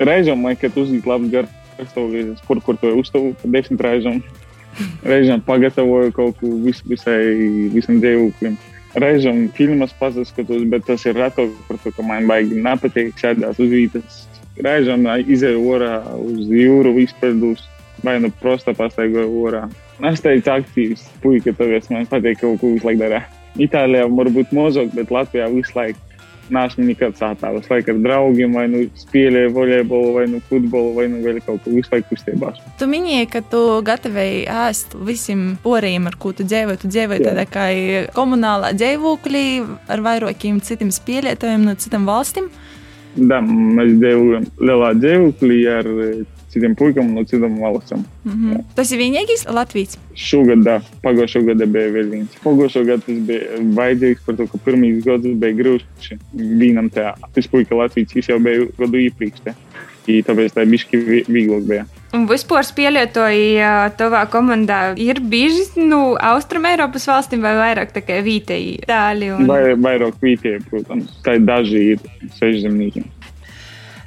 Reizēm 0.04 0.42
man, 0.44 0.58
kad 0.60 0.76
uzzīt 0.76 1.08
labs 1.08 1.32
garšstāvoklis, 1.32 2.42
kur, 2.48 2.60
kur 2.66 2.80
to 2.82 2.92
uztavu 3.00 3.32
desmit 3.46 3.84
reizēm. 3.86 4.20
Reizēm 5.08 5.44
pagatavoju 5.48 6.12
kaut 6.16 6.36
ko 6.42 6.52
vis, 6.66 6.82
visai, 6.88 7.22
visam 7.72 8.02
dzīvoklim. 8.04 8.60
Reizēm 9.00 9.48
filmas 9.56 9.96
paskatos, 9.96 10.68
bet 10.68 10.88
tas 10.88 11.08
ir 11.08 11.16
retāk 11.16 11.56
par 11.70 11.80
to, 11.86 11.96
ka 11.96 12.04
man 12.04 12.28
baigi 12.28 12.60
nepatīk 12.60 13.16
sēdēt 13.22 13.64
uz 13.64 13.72
vītas. 13.72 14.22
Reizēm 14.60 15.08
izēju 15.24 15.66
orā 15.72 15.96
uz 16.20 16.52
jūru 16.52 16.98
vispārdus, 17.00 17.64
vai 18.04 18.20
nu 18.20 18.32
prosta 18.44 18.76
pastaigoju 18.76 19.44
orā. 19.48 19.66
Es 20.12 20.24
teicu, 20.24 20.52
aktīvs 20.52 21.10
puika, 21.24 21.56
tāpēc 21.56 21.92
man 21.96 22.08
patīk 22.12 22.44
kaut 22.44 22.60
ko 22.60 22.76
visu 22.76 22.92
laiku 22.92 23.08
darīt. 23.08 23.39
Itālijā 23.58 24.06
varbūt 24.12 24.54
mazāk, 24.56 24.94
bet 24.94 25.12
Latvijā 25.14 25.50
visu 25.54 25.76
laiku. 25.78 26.06
Nāsmu 26.50 26.82
nekad 26.82 27.14
sātā, 27.14 27.52
visu 27.54 27.70
laiku 27.70 27.92
ar 27.94 27.98
draugiem, 28.02 28.56
vai 28.58 28.64
nu 28.72 28.80
spēlēju 28.98 29.52
volejbolu, 29.54 30.16
vai 30.16 30.24
nu 30.32 30.40
futbolu, 30.48 30.96
vai 30.96 31.04
nu 31.12 31.20
vēl 31.22 31.38
kaut 31.46 31.62
ko 31.62 31.76
visu 31.76 31.94
laiku 31.94 32.16
kustībās. 32.16 32.58
Tu 32.80 32.88
minēji, 32.90 33.28
ka 33.30 33.44
tu 33.52 33.60
gatavoji 33.86 34.48
ēst 34.50 34.96
visiem 35.06 35.44
poriem, 35.62 36.08
ar 36.10 36.18
ko 36.18 36.32
tu 36.34 36.48
dzīvoji. 36.50 36.82
Tu 36.82 36.90
dzīvoji 36.90 37.22
tādā 37.28 37.46
kā 37.46 37.68
komunālā 38.18 38.74
dzīvoklī 38.80 39.46
ar 39.94 40.02
vairākiem 40.08 40.58
citiem 40.66 40.90
spēlētājiem 40.90 41.70
no 41.70 41.78
citām 41.78 42.10
valstīm. 42.10 42.50
Da, 43.14 43.44
mēs 43.46 43.94
dzīvojam 44.02 44.50
lielā 44.58 44.92
dzīvoklī 44.98 45.62
ar 45.70 45.94
citiem 46.54 46.76
puikām 46.80 47.14
no 47.16 47.24
citām 47.28 47.60
valstīm. 47.62 48.04
Mhm. 48.26 48.64
Tas 48.76 48.92
ir 48.92 49.02
vienīgais 49.04 49.46
Latvijas. 49.50 49.98
Šogad, 50.16 50.64
da, 50.66 50.80
pagājušā 51.04 51.44
gada 51.52 51.66
bija 51.66 51.94
vēl 51.96 52.10
viens. 52.16 52.40
Pagājušā 52.44 52.86
gada 52.88 53.06
tas 53.06 53.22
bija 53.30 53.62
vajadzīgs 53.80 54.26
par 54.26 54.40
to, 54.40 54.48
ka 54.52 54.62
pirmīs 54.66 55.04
gads 55.06 55.30
bija 55.44 55.60
grūti 55.62 56.20
vienam 56.34 56.90
tajā. 56.90 57.16
Tas 57.36 57.48
puika 57.48 57.76
Latvijas 57.76 58.30
jau 58.30 58.40
bija 58.40 58.68
gadu 58.78 59.06
iepriekš. 59.06 59.44
te. 59.44 59.56
I 60.10 60.24
Tāpēc 60.26 60.56
tā 60.56 60.64
vi- 60.66 61.26
vieglāk 61.28 61.68
bija. 61.68 61.86
Un 62.14 62.26
vispār 62.28 62.64
spēlētoji 62.66 63.60
ā, 63.62 63.92
tavā 63.96 64.24
komandā 64.32 64.98
ir 64.98 65.20
bijuši 65.22 65.86
no 65.86 66.16
Austrum 66.18 66.66
Eiropas 66.66 67.06
valstīm 67.06 67.42
vai 67.46 67.54
vairāk 67.54 67.94
tā 67.94 68.02
kā 68.02 68.18
vietēji 68.26 68.80
itāļi? 68.82 69.30
Un... 69.38 69.46
Vai, 69.46 69.76
vairāk 69.78 70.18
vietējie, 70.24 70.64
protams. 70.72 71.20
Tā 71.26 71.36
ir 71.38 71.46
daži 71.46 71.84
ir 71.92 72.00
sešzemnieki. 72.40 73.04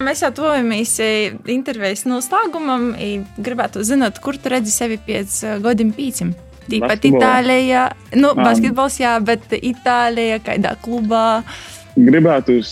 Mēs 0.03 0.23
jau 0.25 0.33
tuvojamies 0.35 0.95
e, 1.03 1.11
intervijas 1.53 2.07
noslēgumam. 2.09 2.93
Gribētu 3.39 3.85
zināt, 3.87 4.19
kur 4.23 4.39
tu 4.39 4.51
redzi 4.53 4.75
sevi 4.75 4.99
pēc 5.03 5.37
e, 5.45 5.59
gadiem 5.63 5.93
pīcim. 5.97 6.33
Basketbolā? 6.63 7.19
Itālijā, 7.19 7.85
nu, 8.23 8.33
basketbols, 8.39 9.01
jā, 9.03 9.17
bet 9.25 9.51
Itālijā, 9.59 10.39
kādā 10.47 10.77
klubā. 10.83 11.43
Gribētu 11.93 12.55
uz 12.63 12.71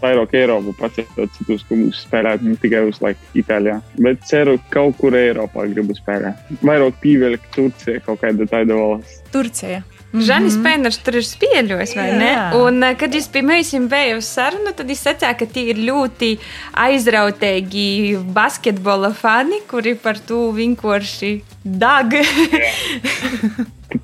vairāk 0.00 0.32
Eiropu 0.38 0.72
pacelt 0.78 1.34
citus 1.36 1.64
klubus 1.68 2.04
spēlēt, 2.06 2.44
ne 2.46 2.54
tikai 2.62 2.84
uz 2.88 3.02
laiku 3.04 3.42
Itālijā. 3.42 3.80
Bet 3.98 4.22
ceru, 4.30 4.56
ka 4.62 4.78
kaut 4.78 5.00
kur 5.02 5.16
Eiropā 5.18 5.66
gribu 5.74 5.96
spēlēt. 5.98 6.54
Vairāk 6.62 7.02
pievelk 7.02 7.50
Turcija 7.56 8.00
kaut 8.06 8.22
kāda 8.22 8.48
tāda 8.48 8.78
valsts. 8.78 9.20
Turcija. 9.34 9.82
Žanis 10.12 10.58
Pēners 10.60 10.98
tur 11.00 11.16
ir 11.16 11.24
spēļojis, 11.24 11.94
vai 11.96 12.08
ne? 12.20 12.30
Jā. 12.30 12.44
Un, 12.60 12.82
eh, 12.84 12.94
kad 13.00 13.14
jūs 13.16 13.30
pie 13.32 13.40
mums 13.46 13.72
bijāt 13.72 14.18
uz 14.18 14.28
sarunu, 14.28 14.74
tad 14.76 14.90
jūs 14.92 15.04
teicāt, 15.06 15.38
ka 15.40 15.46
tie 15.48 15.70
ir 15.72 15.80
ļoti 15.80 16.34
aizrautīgi 16.76 18.20
basketbola 18.36 19.14
fani, 19.16 19.62
kuri 19.68 19.94
par 19.94 20.20
to 20.20 20.50
vienkārši 20.52 21.32
dag. 21.64 22.12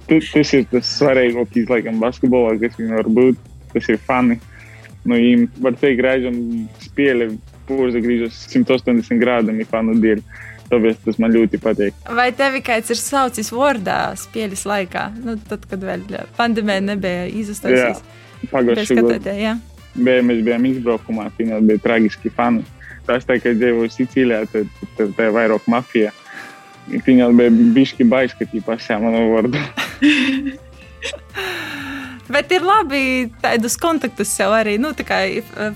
Tas 0.09 0.53
ir 0.53 0.67
tas 0.69 0.89
svarīgākais, 0.99 1.69
laikam, 1.69 2.01
basketbolā, 2.01 2.57
kas 2.61 2.77
viņam 2.77 2.97
var 2.99 3.09
būt. 3.19 3.39
Tas 3.73 3.89
ir 3.89 4.01
fani. 4.01 4.39
Nu, 5.05 5.17
viņiem 5.17 5.47
var 5.65 5.77
teikt, 5.81 6.03
reizēm 6.05 6.39
spēle 6.85 7.31
pūza 7.69 8.01
grīžas 8.05 8.47
180 8.53 9.21
grādiem 9.21 9.61
fanu 9.69 9.97
dēļ. 10.01 10.23
Tāpēc 10.69 11.01
tas 11.07 11.17
man 11.23 11.33
ļoti 11.33 11.61
patīk. 11.65 11.97
Vai 12.13 12.29
tevi 12.37 12.61
kāds 12.65 12.93
ir 12.93 13.01
saucis 13.01 13.49
vārdā 13.55 14.13
spēles 14.21 14.67
laikā? 14.69 15.09
Nu, 15.25 15.39
tad, 15.49 15.65
kad 15.71 15.81
vēl 15.81 16.05
pandēmija 16.37 16.85
nebija 16.91 17.25
izstāstījusies. 17.33 18.05
Pagājušajā 18.53 19.05
gadā 19.09 19.57
bija, 19.99 20.23
mēs 20.23 20.43
bijām 20.47 20.67
izbraukumā, 20.69 21.29
finālā 21.39 21.65
bija 21.73 21.85
traģiski 21.87 22.33
fani. 22.35 22.65
Tas 23.09 23.25
tā 23.27 23.39
kā 23.41 23.55
dzīvoju 23.57 23.91
Sicīlijā, 23.95 24.45
tad, 24.53 24.67
tad 24.99 25.15
tā 25.17 25.29
ir 25.29 25.37
vairāk 25.37 25.69
mafija. 25.71 26.13
Finālā 27.05 27.33
bija 27.37 27.51
bišķi 27.77 28.09
baisi, 28.09 28.37
ka 28.39 28.49
tī 28.49 28.63
pasā 28.65 29.01
manu 29.03 29.31
vārdu. 29.33 29.63
Bet 32.29 32.53
ir 32.53 32.61
labi 32.61 33.31
tādus 33.41 33.79
kontaktus 33.81 34.29
sev 34.37 34.53
arī, 34.53 34.77
nu, 34.81 34.93
tā 34.93 35.07
kā 35.09 35.23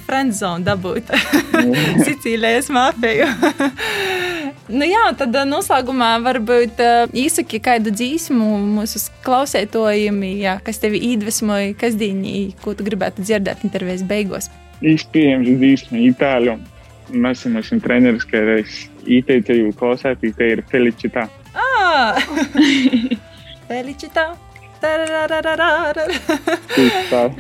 friendzone 0.05 0.67
dabūt. 0.67 1.09
Sicīlijas 2.05 2.69
mafiju. 2.73 3.31
nu 4.73 4.89
jā, 4.89 5.05
tad 5.19 5.37
ā, 5.37 5.45
noslēgumā 5.49 6.11
varbūt 6.25 6.83
ā, 6.83 6.91
īsaki 7.09 7.61
kādu 7.63 7.93
dzīsmu 7.95 8.49
mūsu 8.77 9.03
klausētojiem, 9.27 10.21
jā, 10.41 10.59
kas 10.65 10.83
tevi 10.83 11.01
iedvesmoja, 11.13 11.75
kas 11.79 11.97
dīņī, 12.01 12.37
ko 12.65 12.77
tu 12.79 12.87
gribētu 12.87 13.25
dzirdēt 13.25 13.67
intervijas 13.69 14.05
beigās. 14.09 14.51
Iespējams, 14.83 15.51
dzīsmi 15.61 16.07
itāļu. 16.11 16.59
Mēs 17.13 17.45
esam 17.47 17.83
treneris, 17.83 18.25
ka 18.29 18.41
es 18.57 18.87
ieteicu 19.05 19.75
klausēties, 19.79 20.39
te 20.39 20.55
ir 20.55 20.65
Felicitā. 20.71 21.27
Ah! 21.53 22.17
Felicitā! 23.69 24.33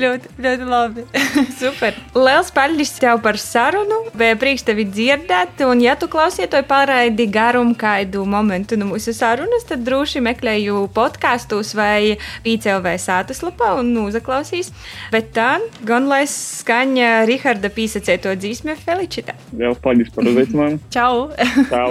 Ļoti, 0.02 0.30
ļoti 0.44 0.68
labi. 0.68 1.04
Super! 1.60 1.96
Liels 2.14 2.52
paldies 2.54 2.94
tev 3.02 3.20
par 3.24 3.38
sarunu. 3.40 4.02
Bija 4.18 4.36
prieks 4.40 4.64
tevi 4.66 4.86
dzirdēt. 4.88 5.62
Un, 5.66 5.82
ja 5.82 5.96
tu 5.98 6.08
klausies 6.12 6.50
to 6.52 6.60
pārraidi 6.68 7.26
garumu 7.32 7.74
kādu 7.78 8.24
momentu 8.28 8.78
no 8.78 8.90
mūsu 8.92 9.14
sarunas, 9.16 9.66
tad 9.68 9.84
droši 9.86 10.22
meklēju 10.24 10.86
podkāstus 10.94 11.74
vai 11.78 12.16
PCLV 12.46 12.96
sātas 13.02 13.42
lapā 13.44 13.74
un 13.80 13.94
uzaklausīs. 14.04 14.72
Bet 15.14 15.32
tā, 15.36 15.56
gan 15.88 16.10
lai 16.10 16.24
skaņa 16.30 17.22
Riharda 17.28 17.72
pīsacēto 17.72 18.34
dzīsmi 18.38 18.76
Felicitā. 18.82 19.36
Liels 19.56 19.80
paldies 19.82 20.12
par 20.14 20.28
uzaicinājumu. 20.30 20.82
Čau! 20.94 21.30
Čau! 21.72 21.88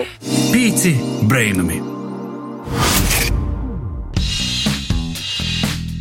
Pīci 0.52 0.96
brainami! 1.30 2.01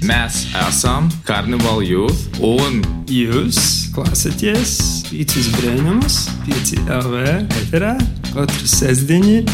Mēs 0.06 0.46
esam 0.62 1.10
Carnival 1.28 1.82
Youth, 1.84 2.38
un 2.40 2.80
jūs 3.10 3.58
klausāties 3.92 4.72
Pīcis 5.10 5.50
Brēnumus, 5.58 6.22
Pīci 6.46 6.80
LV 6.86 7.26
eterā 7.66 7.92
katru 8.30 8.70
sestdienu, 8.70 9.44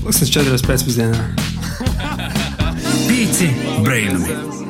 pusnes 0.00 0.34
četras 0.34 0.66
pēcpusdienā. 0.66 1.22
Pīci 3.06 3.52
brainami! 3.86 4.63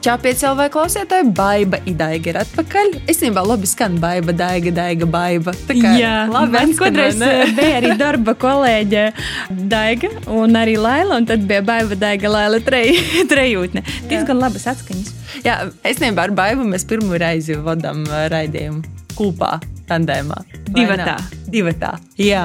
Čau, 0.00 0.14
piecēlvai 0.16 0.70
klausītāji, 0.72 1.26
baiva 1.36 1.76
idaiga 1.84 2.30
ir 2.30 2.36
atpakaļ. 2.40 2.94
Es 3.12 3.18
nebā 3.20 3.42
labi 3.44 3.68
skan 3.68 3.98
baiva, 4.00 4.32
daiga, 4.32 4.70
daiga, 4.72 5.04
baiva. 5.04 5.52
Tā 5.68 5.74
kā 5.76 5.90
Jā, 6.00 6.14
labi 6.32 6.54
man 6.54 6.72
kādreiz 6.78 7.18
vai 7.20 7.50
bija 7.58 7.74
arī 7.82 7.90
darba 8.00 8.32
kolēģe 8.32 9.02
Daiga 9.68 10.08
un 10.32 10.56
arī 10.56 10.78
Laila, 10.80 11.18
un 11.20 11.28
tad 11.28 11.44
bija 11.50 11.60
Baiva 11.68 11.98
Daiga 12.00 12.32
Laila 12.32 12.62
trej, 12.64 12.96
trejūtne. 13.32 13.84
Diezgan 14.08 14.40
labas 14.40 14.64
atskaņas. 14.72 15.12
Jā, 15.44 15.58
es 15.84 16.00
nebā 16.00 16.30
ar 16.30 16.32
baivu 16.32 16.64
mēs 16.72 16.88
pirmo 16.88 17.20
reizi 17.20 17.60
vadām 17.60 18.06
ā, 18.08 18.24
raidījumu 18.32 18.99
kopā, 19.20 19.58
tandēmā. 19.90 20.40
Divatā. 20.70 21.16
Divatā. 21.50 21.94
Jā. 22.20 22.44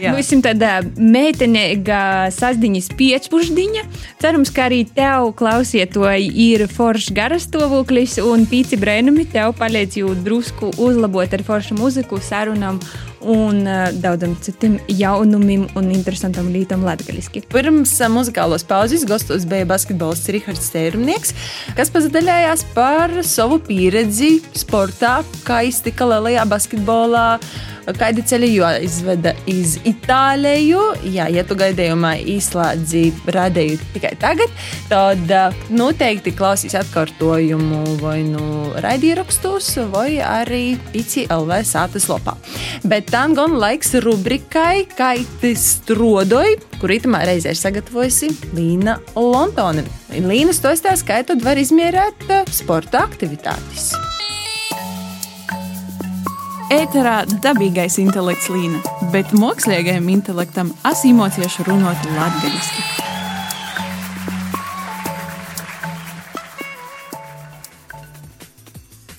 Jā. 0.00 0.12
Mums 0.12 0.30
ir 0.32 0.40
tāda 0.44 0.72
meitenīga 0.96 2.30
sastāvdaļas 2.32 2.90
piečpušdiņa. 2.98 3.84
Cerams, 4.22 4.52
ka 4.54 4.66
arī 4.68 4.82
tev, 4.88 5.32
klausietāji, 5.38 6.30
ir 6.48 6.66
foršs 6.70 7.12
garastāvoklis 7.16 8.18
un 8.24 8.46
pīci 8.48 8.78
brēnumi 8.80 9.26
tev 9.32 9.56
palīdz 9.60 10.02
jau 10.02 10.12
drusku 10.16 10.72
uzlabot 10.80 11.32
ar 11.32 11.44
foršu 11.48 11.78
muziku, 11.80 12.20
sarunām 12.22 12.80
un 13.22 13.62
uh, 13.66 13.88
daudzam 14.02 14.34
citiem 14.42 14.78
jaunumiem 14.90 15.66
un 15.78 15.90
interesantam 15.94 16.50
lītam 16.54 16.84
latgaliski. 16.86 17.44
Pirms 17.52 17.94
ā, 18.02 18.10
muzikālos 18.12 18.66
pauzes 18.68 19.06
gastos 19.08 19.46
bija 19.48 19.68
basketbolists 19.68 20.30
Rihards 20.34 20.70
Tērumnieks, 20.74 21.34
kas 21.78 21.92
pazadaļājās 21.94 22.66
par 22.76 23.14
savu 23.26 23.60
pieredzi 23.66 24.38
sportā, 24.58 25.20
kā 25.46 25.62
iztika 25.68 26.08
lielajā 26.10 26.46
basketbolā. 26.50 27.26
Kādi 27.98 28.22
ceļi 28.26 28.48
jo 28.54 28.68
izveda 28.84 29.32
iz 29.50 29.74
Itāliju? 29.88 30.82
Jā, 31.10 31.26
ja 31.32 31.42
tu 31.46 31.56
gaidījumā 31.58 32.14
izslēdzi 32.34 33.04
radīju 33.34 33.80
tikai 33.96 34.12
tagad, 34.22 34.52
tad 34.90 35.32
ā, 35.34 35.44
noteikti 35.72 36.34
klausīs 36.36 36.76
atkārtojumu 36.78 37.98
vai 38.02 38.20
nu 38.26 38.72
raidījumos, 38.82 39.72
vai 39.92 40.20
arī 40.22 40.62
Pici 40.92 41.26
LV 41.26 41.62
sātas 41.68 42.06
lopā. 42.10 42.36
Bet 42.86 43.10
tam 43.12 43.36
gan 43.38 43.58
laiks 43.58 43.96
rubrikai 44.04 44.86
Kaitis 44.96 45.66
Strodoji, 45.78 46.60
kur 46.78 46.94
itamā 46.94 47.24
reizē 47.28 47.54
ir 47.54 47.60
sagatavojusi 47.60 48.30
Līna 48.56 48.98
Lontone. 49.18 49.84
Līna 50.12 50.54
stostā 50.56 50.94
skaitot 50.98 51.42
var 51.44 51.60
izmērēt 51.60 52.26
ā, 52.30 52.42
sporta 52.52 53.06
aktivitātes. 53.06 53.92
Ēterā 56.72 57.26
dabīgais 57.44 57.98
intelekts 58.00 58.46
līna, 58.48 58.78
bet 59.12 59.34
mākslīgajam 59.36 60.06
intelektam 60.08 60.70
asimocieši 60.88 61.66
runāt 61.66 62.00
latviešu. 62.14 62.84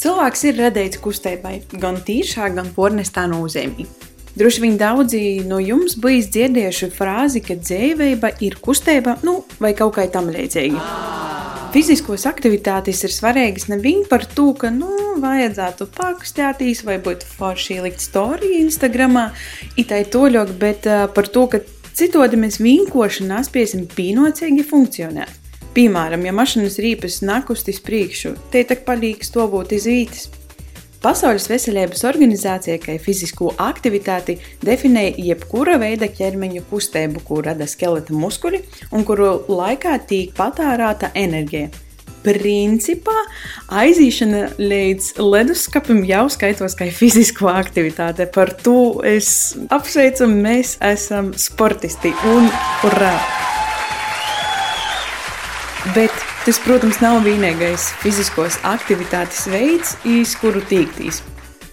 Cilvēks 0.02 0.44
ir 0.50 0.58
radīts 0.64 1.02
kustībai, 1.04 1.60
gan 1.78 2.02
tīšā, 2.02 2.50
gan 2.58 2.74
pornestā 2.74 3.28
nozīmē. 3.30 3.86
Droši 4.34 4.66
vien 4.66 4.82
daudzi 4.82 5.22
no 5.46 5.62
jums 5.62 5.94
bijis 6.02 6.34
dzirdējuši 6.34 6.90
frāzi, 6.98 7.46
ka 7.46 7.60
dzīvība 7.62 8.34
ir 8.42 8.58
kustība, 8.66 9.20
nu, 9.22 9.44
vai 9.62 9.76
kaut 9.78 10.00
kā 10.00 10.10
tam 10.10 10.34
līdzīga. 10.34 10.82
Fiziskos 11.74 12.28
aktivitātes 12.30 13.00
ir 13.02 13.10
svarīgas 13.10 13.64
nevien 13.66 14.04
par 14.06 14.28
to, 14.30 14.52
ka, 14.54 14.70
nu, 14.70 14.92
vajadzētu 15.24 15.88
pakustēties 15.96 16.84
vai 16.86 17.00
būt 17.02 17.24
forši 17.26 17.80
ielikt 17.80 18.04
storiju 18.04 18.60
Instagram, 18.68 19.18
itai 19.82 20.04
toļok, 20.14 20.52
bet 20.62 20.86
uh, 20.86 21.08
par 21.16 21.32
to, 21.34 21.48
ka 21.50 21.64
citādi 21.98 22.38
mēs 22.38 22.60
vienkārši 22.62 23.26
nespēsim 23.26 23.88
pienācīgi 23.90 24.68
funkcionēt. 24.70 25.42
Piemēram, 25.74 26.30
ja 26.30 26.36
mašīnas 26.38 26.78
rīpas 26.86 27.24
nakust 27.26 27.74
uz 27.74 27.82
priekšu, 27.82 28.36
te 28.54 28.62
tak 28.70 28.86
paliek 28.86 29.26
stāvot 29.26 29.74
iz 29.74 29.90
vītas. 29.90 30.30
Pasaules 31.04 31.50
veselības 31.52 32.06
organizācija, 32.08 32.78
kā 32.80 32.94
fizisko 33.02 33.50
aktivitāti, 33.60 34.38
definē 34.64 35.10
jebkura 35.20 35.76
veida 35.82 36.08
ķermeņa 36.08 36.64
kustību, 36.70 37.26
ko 37.28 37.42
rada 37.44 37.68
skeleta 37.68 38.16
muskuļi 38.16 38.62
un 38.96 39.04
kuru 39.04 39.34
laikā 39.52 39.98
tiek 40.08 40.32
patērēta 40.38 41.12
enerģija. 41.20 41.74
Principā 42.24 43.18
aizīšana 43.84 44.46
līdz 44.56 45.10
leduskapim 45.20 46.06
jau 46.08 46.24
skaitos 46.32 46.80
kā 46.80 46.88
fizisko 46.88 47.52
aktivitāte. 47.52 48.30
Par 48.32 48.54
to 48.64 49.04
es 49.04 49.58
apsveicu, 49.76 50.32
mēs 50.32 50.78
esam 50.94 51.34
sportisti 51.36 52.16
un 52.32 52.48
urā! 52.88 53.18
Bet 55.92 56.23
tas, 56.44 56.60
protams, 56.60 57.00
nav 57.00 57.22
vienīgais 57.24 57.90
fiziskos 58.02 58.58
aktivitātes 58.68 59.46
veids, 59.48 59.96
iz 60.04 60.36
kuru 60.40 60.60
tīktīs. 60.68 61.22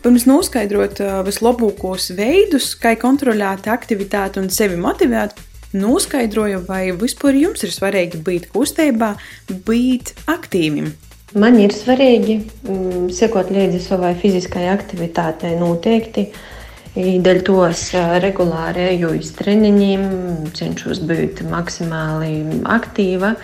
Pirms 0.01 0.25
noskaidrot 0.31 1.03
uh, 1.03 1.21
vislabākos 1.27 2.13
veidus, 2.17 2.73
kā 2.79 2.95
kontrolēt 3.01 3.67
aktivitāti 3.69 4.41
un 4.41 4.49
sevi 4.55 4.79
motivēt, 4.81 5.35
noskaidroju, 5.77 6.63
vai 6.69 6.87
vispār 6.97 7.37
jums 7.37 7.67
ir 7.67 7.75
svarīgi 7.75 8.23
būt 8.25 8.49
kustībā, 8.55 9.13
būt 9.67 10.15
aktīvim. 10.31 10.93
Man 11.39 11.59
ir 11.63 11.75
svarīgi 11.75 12.41
mm, 12.41 13.11
sekot 13.15 13.53
līdzi 13.55 13.83
savai 13.85 14.15
fiziskai 14.19 14.65
aktivitātei 14.73 15.53
noteikti. 15.59 16.27
Dēļ 16.97 17.43
to 17.47 17.59
es 17.69 17.85
ā, 17.95 18.19
regulāri 18.23 18.89
eju 18.97 19.13
uz 19.21 19.31
treniņiem, 19.39 20.07
cenšos 20.59 21.05
būt 21.07 21.45
maksimāli 21.51 22.63
aktīva. 22.67 23.37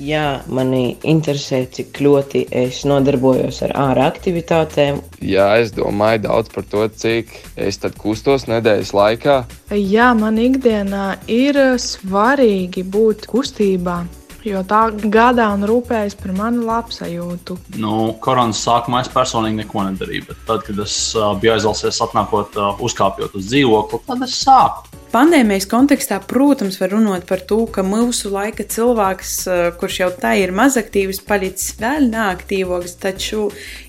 Jā, 0.00 0.40
mani 0.48 0.94
interesē, 1.04 1.66
cik 1.68 1.98
ļoti 2.00 2.46
es 2.56 2.78
nodarbojos 2.88 3.58
ar 3.66 3.74
ārā 3.76 4.06
aktivitātēm. 4.08 5.02
Jā, 5.20 5.50
es 5.60 5.74
domāju 5.76 6.22
daudz 6.24 6.48
par 6.54 6.64
to, 6.72 6.86
cik 6.88 7.34
es 7.60 7.80
tad 7.82 7.98
kustos 8.00 8.48
nedēļas 8.48 8.94
laikā. 8.96 9.36
Jā, 9.76 10.14
man 10.16 10.40
ikdienā 10.40 11.18
ir 11.28 11.60
svarīgi 11.84 12.86
būt 12.88 13.28
kustībā, 13.28 13.98
jo 14.46 14.62
tā 14.66 14.82
gādā 15.12 15.48
un 15.54 15.66
rūpējas 15.68 16.16
par 16.20 16.34
manu 16.36 16.64
labsajūtu. 16.68 17.58
Nu, 17.80 17.96
koronas 18.22 18.62
sākumā 18.66 19.04
es 19.04 19.12
personīgi 19.12 19.62
neko 19.64 19.88
nedarīju, 19.90 20.28
bet 20.30 20.46
tad, 20.48 20.64
kad 20.68 20.80
es 20.84 20.96
uh, 21.18 21.32
biju 21.40 21.56
aizlasies, 21.56 22.00
atnākot, 22.06 22.56
uh, 22.56 22.80
uzkāpjot 22.84 23.36
uz 23.38 23.50
dzīvokli, 23.50 24.04
tad 24.08 24.26
es 24.26 24.40
sāku. 24.44 25.00
Pandēmijas 25.10 25.64
kontekstā, 25.66 26.20
protams, 26.22 26.76
var 26.78 26.92
runāt 26.94 27.24
par 27.26 27.40
to, 27.42 27.64
ka 27.74 27.82
mūsu 27.82 28.30
laika 28.30 28.62
cilvēks, 28.62 29.32
eh, 29.50 29.62
kurš 29.80 29.96
jau 29.98 30.10
tā 30.14 30.36
ir 30.38 30.52
mazaktīvs, 30.54 31.18
palicis 31.26 31.72
vēl 31.80 32.06
neaktīvāks, 32.12 32.94
taču 33.02 33.48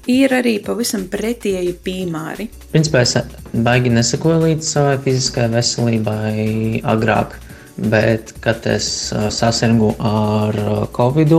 ir 0.09 0.33
arī 0.33 0.55
pavisam 0.65 1.05
pretēji 1.05 1.75
piemēri. 1.85 2.49
Principā 2.73 3.05
es 3.05 3.13
baigi 3.53 3.93
nesakoju 3.93 4.41
līdz 4.47 4.73
savai 4.73 4.97
fiziskajai 5.05 5.53
veselībai 5.59 6.81
agrāk, 6.81 7.37
bet 7.77 8.33
kad 8.43 8.65
es 8.69 8.87
ā, 9.13 9.29
sasirgu 9.33 9.93
ar 9.99 10.57
covid 10.95 11.37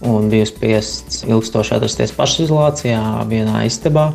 un 0.00 0.28
biju 0.32 0.48
spiests 0.48 1.24
ilgstoši 1.28 1.76
atrasties 1.76 2.14
pašizolācijā 2.16 3.00
vienā 3.28 3.64
istabā, 3.68 4.10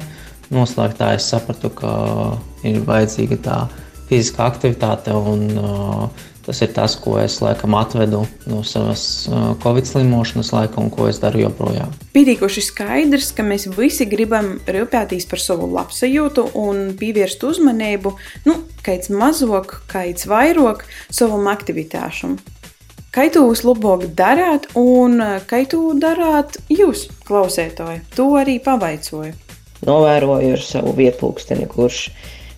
noslēgtā 0.53 1.13
es 1.17 1.27
sapratu, 1.29 1.69
ka 1.73 1.91
ir 2.65 2.81
vajadzīga 2.85 3.41
tā 3.45 3.59
fiziskā 4.09 4.47
aktivitāte 4.47 5.13
un 5.15 5.45
uh, 5.59 6.25
tas 6.45 6.61
ir 6.61 6.71
tas, 6.75 6.93
ko 7.01 7.15
es 7.17 7.39
laikam 7.41 7.73
atvedu 7.77 8.21
no 8.45 8.61
savas 8.67 9.25
uh, 9.29 9.53
covid 9.63 9.87
slimošanas 9.89 10.51
laika 10.53 10.81
un 10.81 10.91
ko 10.93 11.07
es 11.09 11.19
daru 11.21 11.41
joprojām. 11.41 11.93
Pietiekoši 12.13 12.65
skaidrs, 12.67 13.31
ka 13.35 13.45
mēs 13.45 13.67
visi 13.73 14.05
gribam 14.09 14.55
rūpēties 14.69 15.25
par 15.31 15.41
savu 15.41 15.69
labsajūtu 15.73 16.51
un 16.61 16.83
pievērst 16.99 17.45
uzmanību, 17.49 18.13
nu, 18.45 18.59
kāds 18.85 19.09
mazāk, 19.13 19.79
kāds 19.91 20.29
vairāk 20.29 20.85
savam 21.09 21.49
aktivitāšam. 21.51 22.37
Kā 23.15 23.29
to 23.31 23.45
uzlabot 23.47 24.09
darāt, 24.11 24.67
un 24.75 25.21
kā 25.47 25.61
to 25.71 25.93
darāt 25.95 26.57
jūs, 26.67 27.07
klausētāji? 27.23 28.01
To 28.17 28.33
arī 28.35 28.57
pavaicoju. 28.59 29.31
Novēroju 29.87 30.49
ar 30.57 30.63
savu 30.63 30.91
vietpūksteni, 30.97 31.67
kurš 31.71 32.09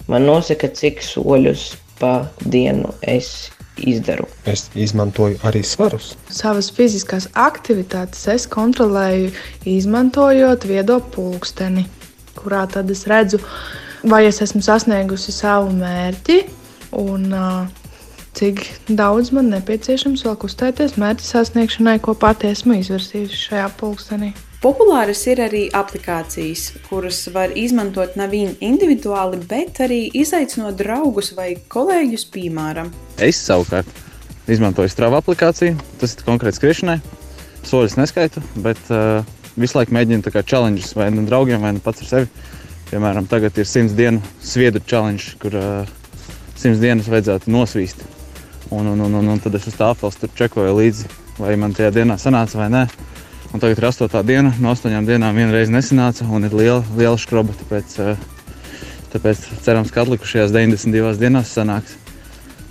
man 0.08 0.28
nosaka, 0.28 0.70
cik 0.72 1.04
soļus 1.06 1.70
pa 2.00 2.28
dienu 2.46 2.93
es 3.02 3.50
izdaru. 3.78 4.26
Es 4.46 4.67
izmantoju 4.76 5.38
arī 5.46 5.63
svarus. 5.65 6.15
Savas 6.34 6.70
fiziskās 6.74 7.30
aktivitātes 7.38 8.26
es 8.34 8.48
kontrolēju, 8.50 9.32
izmantojot 9.70 10.65
viedo 10.70 11.00
pulksteni, 11.13 11.86
kurā 12.38 12.65
tad 12.72 12.89
es 12.93 13.06
redzu, 13.10 13.41
vai 14.08 14.26
es 14.30 14.41
esmu 14.46 14.63
sasniegusi 14.65 15.34
savu 15.36 15.74
mērķi 15.78 16.41
un 16.98 17.30
cik 18.38 18.63
daudz 18.89 19.32
man 19.34 19.50
nepieciešams 19.54 20.26
vēl 20.26 20.38
kustēties 20.41 20.98
mērķa 21.02 21.26
sasniegšanai, 21.26 21.98
ko 22.02 22.13
pati 22.17 22.52
esmu 22.54 22.78
izvirsījusi 22.82 23.48
šajā 23.48 23.72
pulkstenī. 23.80 24.34
Populāras 24.58 25.20
ir 25.30 25.38
arī 25.38 25.60
aplikācijas, 25.70 26.72
kuras 26.88 27.20
var 27.30 27.52
izmantot 27.54 28.15
nevien 28.17 28.56
individuāli, 28.58 29.38
bet 29.46 29.78
arī 29.86 30.00
izaicinot 30.17 30.80
draugus 30.80 31.30
vai 31.38 31.52
kolēģus, 31.70 32.24
piemēram. 32.34 32.89
Es 33.22 33.38
savukārt 33.46 33.91
izmantoju 34.50 34.89
strāvu 34.89 35.20
aplikāciju. 35.20 35.76
Tas 36.02 36.15
ir 36.17 36.26
konkrēti 36.26 36.58
skriešanai. 36.58 36.98
Soļus 37.70 38.00
neskaitu, 38.00 38.41
bet 38.65 38.82
uh, 38.89 39.22
visu 39.62 39.78
laiku 39.78 39.93
mēģinu 39.93 40.26
tā 40.26 40.34
kā 40.34 40.41
challenges 40.41 40.96
vai 40.98 41.12
nu 41.13 41.28
draugiem, 41.28 41.62
vai 41.62 41.76
nu 41.78 41.84
pats 41.86 42.02
ar 42.02 42.10
sevi. 42.10 42.48
Piemēram, 42.89 43.28
tagad 43.30 43.60
ir 43.62 43.70
100 43.70 43.93
dienu 43.93 44.24
sviedru 44.41 44.82
challenge, 44.89 45.36
kur 45.43 45.54
uh, 45.54 45.91
100 46.56 46.82
dienas 46.82 47.12
vajadzētu 47.13 47.54
nosvīst. 47.54 48.02
Un, 48.72 48.89
un, 48.89 49.06
un, 49.06 49.20
un, 49.22 49.30
un 49.36 49.43
tad 49.43 49.54
es 49.60 49.70
uz 49.70 49.78
tāfeles 49.78 50.17
tur 50.17 50.34
čekoju 50.39 50.74
līdzi, 50.80 51.12
vai 51.38 51.54
man 51.62 51.78
tajā 51.78 51.93
dienā 52.00 52.17
sanāca 52.17 52.63
vai 52.63 52.72
nē. 52.74 52.84
Un 53.54 53.62
tagad 53.64 53.80
ir 53.80 53.86
8 53.88 54.24
diena, 54.28 54.52
no 54.60 54.74
8 54.76 55.06
dienām 55.08 55.38
vienreiz 55.40 55.70
nesanāca 55.72 56.28
un 56.28 56.44
ir 56.44 56.56
liela, 56.56 56.82
liela 56.98 57.18
skroba. 57.20 57.56
Tāpēc, 57.62 57.96
uh, 58.04 58.18
tāpēc 59.14 59.46
cerams, 59.64 59.94
ka 59.94 60.04
atlikušajās 60.04 60.52
92 60.52 61.16
dienās 61.22 61.54
sanāks. 61.56 61.96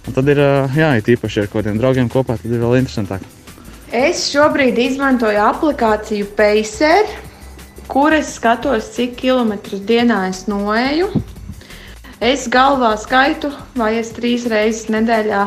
Un 0.07 0.15
tad 0.15 0.29
ir, 0.29 0.43
uh, 0.43 0.77
jā, 0.77 0.93
ir 0.99 1.15
īpaši 1.17 1.47
ar 1.47 1.51
kādiem 1.53 1.81
draugiem 1.81 2.11
kopā, 2.12 2.37
tad 2.43 2.53
ir 2.53 2.61
vēl 2.62 2.83
interesantāk. 2.83 3.25
Es 3.95 4.27
šobrīd 4.33 4.77
izmantoju 4.83 5.41
aplikāciju 5.47 6.29
Pacer, 6.37 7.09
kur 7.89 8.12
es 8.12 8.35
skatos, 8.37 8.91
cik 8.97 9.17
kilometrus 9.23 9.81
dienā 9.87 10.27
es 10.29 10.45
noeju. 10.51 11.09
Es 12.21 12.47
galvā 12.53 12.95
skaitu, 13.01 13.51
vai 13.77 13.95
es 14.01 14.12
trīs 14.17 14.47
reizes 14.51 14.91
nedēļā 14.93 15.43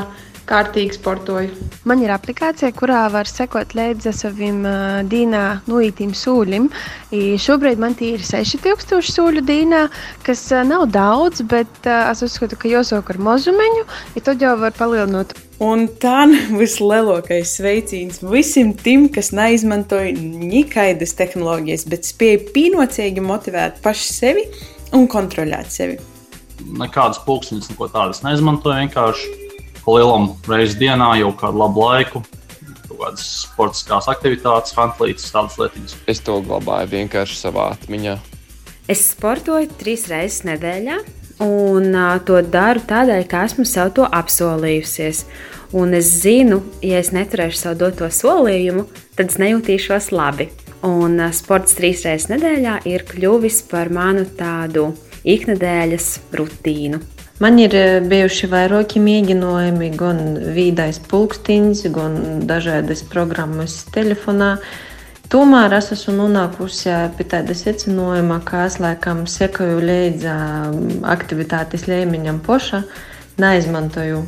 kārtīgi 0.50 0.98
sportoju. 0.98 1.52
Man 1.88 2.02
ir 2.04 2.12
aplikācija, 2.14 2.72
kurā 2.76 3.06
var 3.14 3.30
sekot 3.30 3.76
līdzi 3.78 4.14
saviem 4.16 4.64
uh, 4.68 5.00
dīnā 5.10 5.44
nuītīm 5.70 6.12
sūļiem. 6.18 6.70
I 7.16 7.36
šobrīd 7.42 7.82
man 7.82 7.96
tie 8.00 8.16
ir 8.18 8.26
6000 8.26 9.14
sūļu 9.14 9.46
dīnā, 9.48 9.86
kas 10.26 10.44
uh, 10.54 10.64
nav 10.68 10.88
daudz, 10.94 11.44
bet 11.50 11.72
uh, 11.86 12.10
es 12.12 12.24
uzskatu, 12.26 12.60
ka 12.60 12.72
jāsāk 12.72 13.14
ar 13.14 13.22
mazumiņu, 13.30 13.86
ja 14.18 14.26
tad 14.26 14.44
jau 14.44 14.56
var 14.62 14.76
palielināt. 14.78 15.38
Un 15.64 15.88
tā 16.02 16.24
vislielākais 16.62 17.58
sveiciens 17.60 18.22
visiem 18.24 18.74
tiem, 18.78 19.10
kas 19.14 19.34
neizmantoja 19.36 20.14
nekādas 20.20 21.16
tehnoloģijas, 21.20 21.88
bet 21.92 22.08
spēja 22.08 22.46
pienācīgi 22.56 23.24
motivēt 23.24 23.84
paši 23.86 24.16
sevi 24.16 24.48
un 24.96 25.10
kontrolēt 25.12 25.72
sevi. 25.74 26.00
Nekādas 26.80 27.22
pulksteņas, 27.24 27.70
neko 27.72 27.88
tādas 27.94 28.20
neizmantoju. 28.26 28.82
Vienkārši 28.84 29.39
pa 29.90 29.98
lielam 29.98 30.36
reizes 30.46 30.78
dienā 30.78 31.16
jau 31.18 31.32
kādu 31.34 31.64
labu 31.64 31.86
laiku. 31.88 32.22
Kādas 33.00 33.24
sportiskās 33.46 34.10
aktivitātes, 34.12 34.74
fantlītes, 34.76 35.30
tādas 35.32 35.56
lietas. 35.58 35.96
Es 36.10 36.20
to 36.22 36.42
glabāju 36.44 36.92
vienkārši 36.92 37.38
savā 37.40 37.70
atmiņā. 37.78 38.18
Es 38.92 39.06
sportoju 39.14 39.70
trīs 39.80 40.08
reizes 40.12 40.44
nedēļā, 40.50 40.98
un 41.46 41.96
to 42.28 42.42
daru 42.44 42.84
tādēļ, 42.90 43.24
ka 43.32 43.46
esmu 43.48 43.66
sev 43.66 43.94
to 43.96 44.06
apsolījusies. 44.06 45.24
Un 45.80 45.94
es 45.96 46.10
zinu, 46.26 46.60
ja 46.84 47.00
es 47.00 47.14
neturēšu 47.16 47.62
savu 47.62 47.80
doto 47.86 48.10
solījumu, 48.12 48.88
tad 49.16 49.32
es 49.32 49.40
nejūtīšos 49.42 50.10
labi. 50.12 50.50
Un 50.86 51.22
sports 51.36 51.78
trīs 51.78 52.04
reizes 52.08 52.28
nedēļā 52.34 52.82
ir 52.90 53.08
kļuvis 53.08 53.64
par 53.72 53.94
manu 53.94 54.26
tādu 54.38 54.90
ikdienas 55.24 56.18
rutīnu. 56.36 57.00
Man 57.40 57.56
ir 57.56 57.72
bijuši 58.12 58.50
vairāki 58.52 59.00
mēģinājumi, 59.00 59.88
gan 59.96 60.18
vīdais 60.52 60.98
pulkstenis, 61.08 61.86
gan 61.96 62.42
dažādas 62.50 63.00
programmas 63.08 63.78
telefonā. 63.96 64.58
Tomēr 65.32 65.72
es 65.78 65.88
esmu 65.96 66.18
nonākusi 66.18 66.92
pie 67.16 67.28
tāda 67.32 67.56
secinājuma, 67.56 68.42
ka 68.44 68.66
es 68.68 68.76
laikam 68.84 69.22
sekoju 69.24 69.80
līdzi 69.88 70.34
aktivitātes 71.16 71.88
līmeņam 71.88 72.42
poša, 72.44 72.82
neizmantoju 73.40 74.20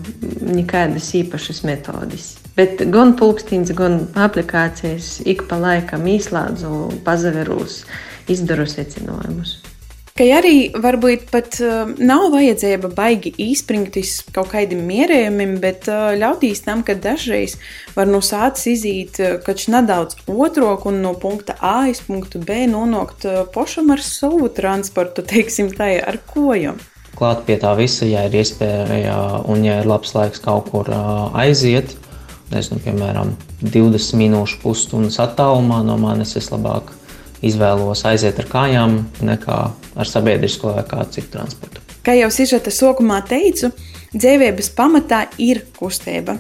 nekādas 0.56 1.10
īpašas 1.20 1.66
metodes. 1.68 2.30
Bet 2.56 2.80
gan 2.96 3.12
pulkstenis, 3.20 3.74
gan 3.76 4.06
aplikācijas 4.16 5.18
ik 5.28 5.44
pa 5.52 5.60
laikam 5.60 6.08
izslēdzu, 6.08 7.04
pazaverus, 7.04 7.82
izdaru 8.32 8.70
secinājumus. 8.72 9.58
Ka 10.12 10.26
arī 10.28 10.74
varbūt 10.76 11.30
pat 11.32 11.56
uh, 11.64 11.92
nav 12.04 12.34
vajadzība 12.34 12.90
baigi 12.92 13.32
izspringt 13.40 13.96
uz 13.96 14.18
kaut 14.36 14.50
kādiem 14.52 14.82
mierējumiem, 14.90 15.54
bet 15.64 15.88
uh, 15.88 16.12
ļautīs 16.20 16.66
tam, 16.66 16.82
ka 16.84 16.98
dažreiz 17.00 17.56
var 17.96 18.12
no 18.12 18.20
sācis 18.20 18.74
iziet 18.74 19.22
uh, 19.24 19.38
kaut 19.46 19.64
nedaudz 19.72 20.20
otrok 20.28 20.90
un 20.92 21.00
no 21.06 21.14
punkta 21.16 21.56
A 21.64 21.88
uz 21.88 22.04
punktu 22.04 22.44
B 22.44 22.66
nonākt 22.68 23.24
uh, 23.24 23.46
pošam 23.56 23.94
ar 23.96 24.04
savu 24.04 24.52
transportu, 24.52 25.24
teiksim, 25.32 25.72
tā 25.78 25.94
ar 26.04 26.20
kojam. 26.28 26.82
Klāt 27.16 27.46
pie 27.48 27.56
tā 27.62 27.72
visa, 27.80 28.04
ja 28.04 28.28
ir 28.28 28.36
iespēja 28.36 29.16
un 29.48 29.64
ja 29.64 29.80
ir 29.80 29.88
labs 29.88 30.12
laiks 30.18 30.44
kaut 30.44 30.74
kur 30.76 30.92
uh, 30.92 31.30
aiziet, 31.40 31.96
nezinu, 32.52 32.84
piemēram, 32.84 33.38
20 33.64 34.20
minūšu 34.20 34.60
pusstundas 34.60 35.22
attālumā 35.24 35.86
no 35.88 35.96
manis 36.02 36.36
vislabāk 36.36 36.92
izvēlos 37.46 38.06
aiziet 38.06 38.40
ar 38.42 38.50
kājām 38.52 39.00
nekā 39.26 39.60
ar 39.96 40.08
sabiedrisko 40.10 40.76
vai 40.78 40.86
kādu 40.88 41.18
citu 41.18 41.36
transportu. 41.38 41.82
Kā 42.02 42.16
jau 42.18 42.32
Sižeta 42.34 42.74
sākumā 42.74 43.20
teicu, 43.30 43.70
dzīvības 44.16 44.72
pamatā 44.78 45.28
ir 45.42 45.66
kustība. 45.78 46.40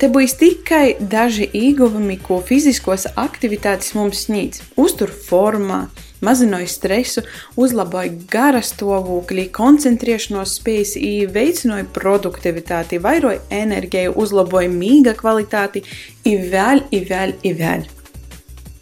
Te 0.00 0.08
būs 0.10 0.32
tikai 0.34 0.96
daži 0.98 1.44
ieguvumi, 1.54 2.16
ko 2.18 2.40
fiziskos 2.42 3.04
aktivitātes 3.20 3.92
mums 3.94 4.24
sniedz. 4.24 4.62
Uztur 4.80 5.12
formā, 5.12 5.84
mazināja 6.24 6.70
stresu, 6.72 7.22
uzlaboja 7.60 8.10
gara 8.32 8.62
stāvokli, 8.66 9.44
koncentrēšanos 9.54 10.56
spējas, 10.58 10.96
veicināja 11.34 11.86
produktivitāti, 11.94 12.98
vairoja 13.04 13.44
enerģiju, 13.62 14.16
uzlaboja 14.24 14.72
mīga 14.72 15.14
kvalitāti, 15.18 15.84
ir 16.26 16.48
vēl, 16.50 16.82
ir 16.90 17.06
vēl, 17.12 17.36
ir 17.46 17.60
vēl. 17.60 17.84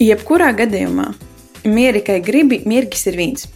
Jebkurā 0.00 0.54
gadījumā 0.56 1.10
Mieri, 1.64 2.00
kā 2.00 2.16
gribi, 2.24 2.62
mierīgs 2.64 3.06
ir 3.10 3.16
viens. 3.18 3.48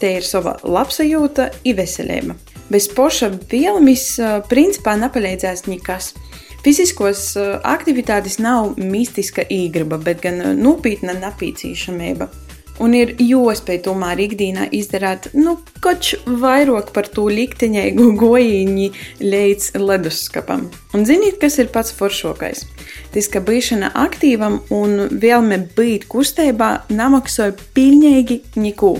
Te 0.00 0.16
ir 0.18 0.24
sava 0.26 0.56
labsajūta, 0.66 1.50
ir 1.64 1.76
veselība. 1.78 2.34
Bez 2.66 2.88
poša 2.90 3.30
vielas 3.50 4.08
principā 4.50 4.96
nepalīdzēs 4.98 5.68
nekas. 5.70 6.12
Fiziskos 6.66 7.36
aktivitātes 7.62 8.40
nav 8.42 8.74
mistiska 8.80 9.44
īgraba, 9.46 10.00
bet 10.02 10.24
gan 10.24 10.42
nopietna 10.58 11.14
napīcīšamība. 11.20 12.26
Un 12.82 12.92
ir 12.96 13.14
jāspēj 13.22 13.78
tomēr 13.86 14.20
ikdienā 14.26 14.66
izdarīt 14.76 15.30
nu, 15.36 15.56
kaut 15.84 16.10
vairāk 16.26 16.92
par 16.96 17.08
to 17.08 17.24
likteņaigu 17.32 18.10
gojiņu 18.20 18.88
līdz 19.24 19.70
leduskapam. 19.80 20.66
Un 20.96 21.06
ziniet, 21.08 21.38
kas 21.40 21.56
ir 21.62 21.70
pats 21.72 21.94
foršākais? 21.96 22.66
Tas, 23.14 23.30
ka 23.32 23.40
būšana 23.40 23.94
aktīvam 23.96 24.60
un 24.74 25.06
vēlme 25.22 25.62
būt 25.76 26.04
kustībā 26.12 26.70
nemaksāja 26.92 27.56
pilnīgi 27.76 28.42
neko. 28.60 28.96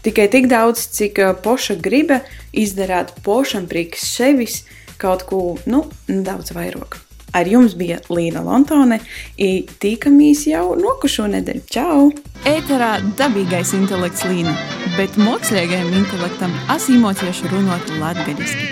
Tikai 0.00 0.30
tik 0.32 0.48
daudz, 0.48 0.86
cik 0.96 1.20
poša 1.44 1.76
griba 1.84 2.22
izdarīt 2.56 3.12
pošam 3.26 3.68
priekš 3.68 4.08
sevis 4.14 4.62
kaut 5.00 5.28
ko 5.28 5.44
nu, 5.68 5.84
daudz 6.08 6.56
vairāk. 6.56 7.09
Ar 7.32 7.46
jums 7.46 7.76
bija 7.78 8.00
Līna 8.10 8.42
Lontone, 8.42 8.98
un 9.38 9.68
tīkamies 9.82 10.46
jau 10.50 10.74
nokušo 10.78 11.28
nedēļu. 11.30 11.62
Čau! 11.70 12.08
Ēterā 12.48 12.96
dabīgais 13.18 13.74
intelekts 13.76 14.24
Līna, 14.26 14.54
bet 14.96 15.18
mākslīgajam 15.20 15.92
intelektam 16.00 16.54
asīmotieši 16.72 17.52
runāt 17.52 17.92
latgaļiski. 18.00 18.66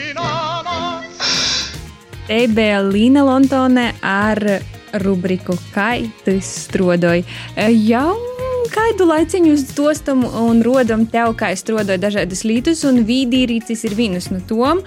Te 2.29 2.40
bija 2.53 2.81
Līna 2.85 3.23
Lontone 3.29 3.92
ar 4.05 4.42
rubriku 5.05 5.57
Kai 5.73 6.09
tas 6.25 6.51
strodoja. 6.64 7.23
Jau 7.87 8.38
kādu 8.72 9.07
laiciņu 9.09 9.54
dostam 9.76 10.24
un 10.26 10.62
rodam 10.66 11.04
tev, 11.11 11.35
kā 11.38 11.52
es 11.54 11.62
strodoju 11.64 12.00
dažādas 12.02 12.44
lietas, 12.48 12.85
un 12.88 13.02
vīdīrīcis 13.09 13.85
ir 13.88 13.96
vienas 13.98 14.31
no 14.33 14.40
tom. 14.48 14.83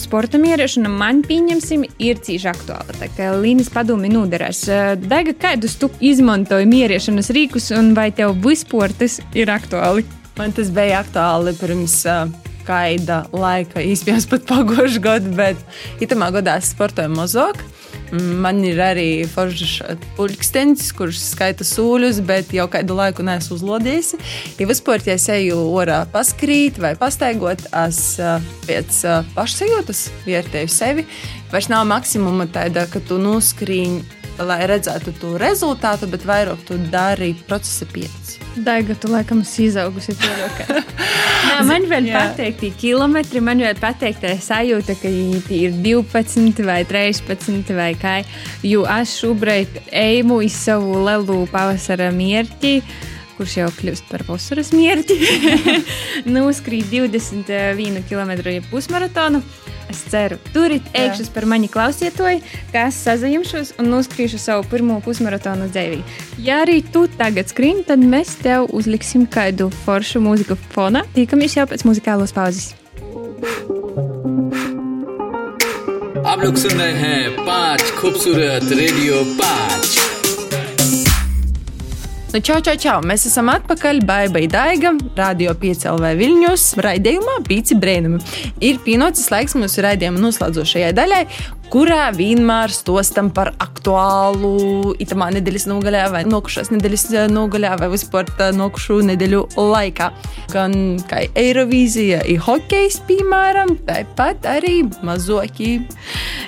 Sporta 0.00 0.40
mierēšana 0.40 0.90
man 0.92 1.22
pieņemsim 1.26 1.86
ir 1.98 2.20
cīši 2.24 2.50
aktuāla. 2.50 2.96
Tā 2.98 3.10
kā 3.16 3.30
Līnas 3.38 3.70
padomi 3.74 4.10
noderēs. 4.12 4.64
Daiga, 5.04 5.36
kādus 5.46 5.78
tu 5.80 5.90
izmantoji 6.00 6.68
mierēšanas 6.70 7.32
rīkus, 7.36 7.70
un 7.78 7.94
vai 7.98 8.10
tev 8.14 8.36
vispār 8.44 8.94
tas 8.98 9.20
ir 9.38 9.52
aktuāli? 9.52 10.06
Man 10.38 10.54
tas 10.54 10.70
bija 10.74 11.00
aktuāli 11.02 11.54
pirms 11.58 12.02
uh, 12.06 12.28
kāda 12.68 13.24
laika, 13.32 13.82
īstenībā 13.82 14.22
pat 14.34 14.46
pagājušā 14.52 15.02
gada, 15.02 15.34
bet 15.38 16.04
itamā 16.04 16.30
gadā 16.36 16.58
es 16.62 16.72
sportoju 16.74 17.14
mazāk. 17.16 17.64
Man 18.12 18.62
ir 18.64 18.78
arī 18.80 19.08
foršs 19.28 19.82
pulkstenis, 20.16 20.88
kurš 20.96 21.20
skaita 21.34 21.66
sūļus, 21.66 22.22
bet 22.28 22.54
jau 22.56 22.64
kādu 22.72 22.96
laiku 22.96 23.26
neesmu 23.26 23.58
uzlodījis. 23.58 24.14
Ja 24.60 24.68
vispār, 24.70 25.04
ja 25.04 25.18
eju 25.36 25.58
orā 25.76 26.00
paskrīt 26.12 26.80
vai 26.80 26.94
pastaigot, 26.98 27.66
es 27.84 28.00
pēc 28.64 29.02
pašsajūtas 29.36 30.06
vērtēju 30.24 30.72
sevi. 30.72 31.04
Vairs 31.52 31.68
nav 31.72 31.84
maksimuma 31.88 32.48
tāda, 32.52 32.86
ka 32.88 33.00
tu 33.04 33.20
noskrīni, 33.20 34.02
lai 34.44 34.60
redzētu 34.70 35.14
to 35.20 35.34
rezultātu, 35.40 36.08
bet 36.10 36.24
vairāk 36.26 36.62
tu 36.68 36.78
dari 36.92 37.32
procesa 37.48 37.86
pieci. 37.90 38.38
Daiga, 38.64 38.94
tu 38.98 39.10
laikam 39.12 39.42
esi 39.44 39.68
izaugusi 39.68 40.14
pieļaukā. 40.18 40.66
Nā, 41.48 41.58
man 41.68 41.86
vēl 41.90 42.08
patīk 42.12 42.58
tie 42.62 42.70
kilometri, 42.78 43.42
man 43.44 43.62
vēl 43.62 43.78
patīk 43.78 44.18
tā 44.22 44.34
sajūta, 44.42 44.96
ka 44.98 45.10
ir 45.10 45.76
12 45.84 46.64
vai 46.66 46.80
13 46.88 47.74
vai 47.78 47.92
kā. 47.98 48.18
Jo 48.66 48.84
es 48.98 49.14
šobrīd 49.20 49.78
eju 49.90 50.40
uz 50.40 50.58
savu 50.58 51.04
lielu 51.06 51.44
pavasara 51.52 52.10
mērķi, 52.14 52.74
kurš 53.38 53.58
jau 53.60 53.70
kļūst 53.78 54.08
par 54.10 54.26
vasaras 54.26 54.72
mierķi, 54.74 55.18
noskrīt 56.34 56.90
21 56.90 58.02
km 58.10 58.34
pusmaratonu. 58.70 59.42
Es 59.91 60.01
ceru, 60.09 60.39
turit 60.53 60.85
ēkšķus 60.97 61.31
par 61.35 61.45
mani 61.49 61.69
klausietoju, 61.71 62.41
kā 62.73 62.87
es 62.89 62.99
sazināšos 63.05 63.75
un 63.81 63.91
noskrīšu 63.93 64.39
savu 64.41 64.65
pirmo 64.71 64.99
pusmaratonu 65.05 65.69
dzīvī. 65.69 65.99
Ja 66.41 66.61
arī 66.65 66.79
tu 66.93 67.05
tagad 67.19 67.51
skrieni, 67.51 67.85
tad 67.87 68.01
mēs 68.01 68.37
tev 68.41 68.71
uzliksim 68.73 69.27
kādu 69.27 69.69
foršu 69.83 70.23
mūziku 70.23 70.57
fonā. 70.73 71.05
Tikamies 71.17 71.57
jau 71.59 71.67
pēc 71.69 71.85
muzikālos 71.89 72.33
pauzes. 72.33 72.73
आप 76.23 76.39
लोग 76.39 76.55
सुन 76.57 76.71
रहे 76.71 76.91
हैं 76.91 77.45
पांच 77.45 77.81
खूबसूरत 77.97 78.71
रेडियो 78.71 79.23
पांच 79.39 79.96
Nu, 82.38 82.42
čau, 82.46 82.60
čau, 82.62 82.76
čau! 82.78 82.98
Mēs 83.02 83.24
esam 83.26 83.48
atpakaļ 83.50 83.96
Baibai 84.06 84.44
Daiga, 84.46 84.92
Radio 85.18 85.56
5LV 85.58 86.12
Viļņos, 86.20 86.66
raidījumā 86.86 87.32
Pīci 87.48 87.74
Brēnumi. 87.82 88.20
Ir 88.62 88.78
pienācis 88.84 89.26
laiks 89.32 89.56
mūsu 89.58 89.82
raidījuma 89.82 90.22
noslēdzošajai 90.22 90.92
daļai, 90.94 91.18
kurā 91.72 92.08
vienmēr 92.16 92.72
stostam 92.72 93.28
par 93.34 93.50
aktuālu 93.60 94.94
itamā 95.00 95.28
nedēļas 95.36 95.66
nogalē 95.68 96.04
vai 96.12 96.22
nokušās 96.28 96.70
nedēļas 96.72 97.04
nogalē 97.32 97.74
vai 97.80 97.90
vispār 97.92 98.30
nokušu 98.56 99.00
nedēļu 99.10 99.42
laikā. 99.56 100.08
Gan 100.52 100.74
kā 101.08 101.26
Eirovīzija, 101.36 102.22
ir 102.30 102.40
hokejs, 102.46 103.02
piemēram, 103.08 103.74
tāpat 103.88 104.48
arī 104.48 104.80
mazoki. 105.04 105.82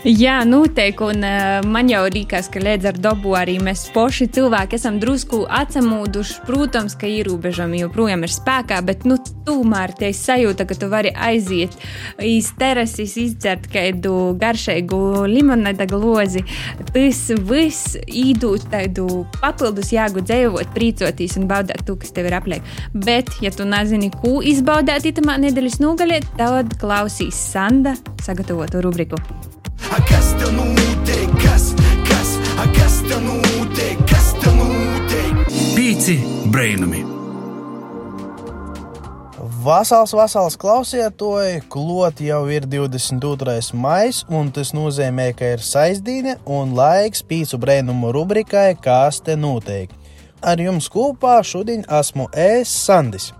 Jā, 0.08 0.38
noteikti, 0.48 1.04
un 1.04 1.26
uh, 1.26 1.60
man 1.68 1.90
jau 1.92 2.06
rīkās, 2.08 2.48
ka 2.52 2.62
līdz 2.64 2.88
ar 2.92 3.00
dabu 3.04 3.34
arī 3.36 3.58
mēs 3.60 3.86
paši 3.92 4.30
cilvēki 4.32 4.78
esam 4.80 4.96
drusku 5.02 5.42
atsamūduši. 5.60 6.40
Protams, 6.48 6.96
ka 6.96 7.10
ierobežojumi 7.10 7.82
joprojām 7.82 8.24
ir 8.24 8.32
spēkā, 8.32 8.80
bet 8.88 9.04
nu, 9.08 9.20
tomēr 9.44 9.92
tie 9.98 10.14
sajūta, 10.16 10.64
ka 10.64 10.78
tu 10.80 10.88
vari 10.88 11.12
aiziet 11.12 11.76
iz 12.24 12.48
terases, 12.56 13.18
izdzert 13.20 13.68
kādu 13.72 14.32
garšīgu 14.40 15.09
limonāda 15.30 15.86
glozi. 15.90 16.42
Tas 16.94 17.22
viss 17.48 17.96
īdūt 18.06 18.68
tādu 18.72 19.24
papildus 19.40 19.92
jāgu 19.94 20.24
dzīvot, 20.24 20.72
priecoties 20.76 21.36
un 21.40 21.48
baudīt 21.50 21.84
to, 21.86 21.96
kas 22.00 22.14
tev 22.16 22.30
ir 22.30 22.38
apliek. 22.40 22.74
Bet, 22.94 23.32
ja 23.44 23.52
tu 23.54 23.66
nezini, 23.68 24.10
ko 24.22 24.40
izbaudīt 24.46 25.10
itamā 25.12 25.38
nedēļas 25.46 25.80
nogalē, 25.82 26.22
tad 26.38 26.76
klausīs 26.80 27.38
Sanda 27.50 27.96
sagatavotu 28.24 28.82
rubriku. 28.84 29.20
Kas 30.08 30.34
tev 30.38 30.52
notiek? 30.54 31.30
Kas, 31.42 31.70
kas, 32.08 32.34
kas 32.76 33.00
tev 33.08 33.22
notiek? 33.26 34.04
Kas 34.10 34.34
tev 34.42 34.58
notiek? 34.60 35.48
Pīci 35.76 36.20
brainami! 36.52 37.19
Vasals, 39.64 40.12
vasals 40.16 40.54
klausietoji, 40.56 41.58
klot 41.68 42.20
jau 42.24 42.46
ir 42.48 42.64
22. 42.64 43.74
maija, 43.76 44.22
un 44.32 44.48
tas 44.56 44.70
nozīmē, 44.72 45.26
ka 45.36 45.50
ir 45.56 45.60
saistīne 45.60 46.38
un 46.48 46.72
laiks 46.78 47.20
pīcu 47.28 47.58
brēnumu 47.60 48.12
rubrikai 48.16 48.78
Kas 48.80 49.18
te 49.20 49.34
notiek. 49.36 49.92
Ar 50.40 50.62
jums 50.64 50.88
kopā 50.88 51.34
šodien 51.44 51.84
esmu 51.98 52.30
es 52.32 52.72
Sandis. 52.72 53.34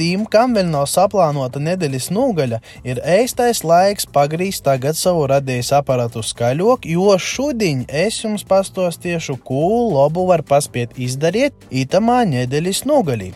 Tiem, 0.00 0.24
kam 0.32 0.56
vēl 0.56 0.70
nav 0.70 0.86
saplānota 0.88 1.60
nedēļas 1.60 2.08
nogaļa, 2.16 2.62
ir 2.88 3.02
īstais 3.18 3.60
laiks 3.60 4.08
pagrīzt 4.08 4.64
tagad 4.64 4.96
savu 4.96 5.26
radījis 5.34 5.74
aparātu 5.76 6.24
skaļāk, 6.24 6.88
jo 6.88 7.18
šodien 7.20 7.84
es 8.06 8.22
jums 8.24 8.48
pastostīšu, 8.48 9.36
ko 9.44 9.92
labu 9.98 10.24
var 10.32 10.46
paspēt 10.54 10.96
izdarīt 10.96 11.68
itamā 11.84 12.22
nedēļas 12.32 12.86
nogalī. 12.88 13.34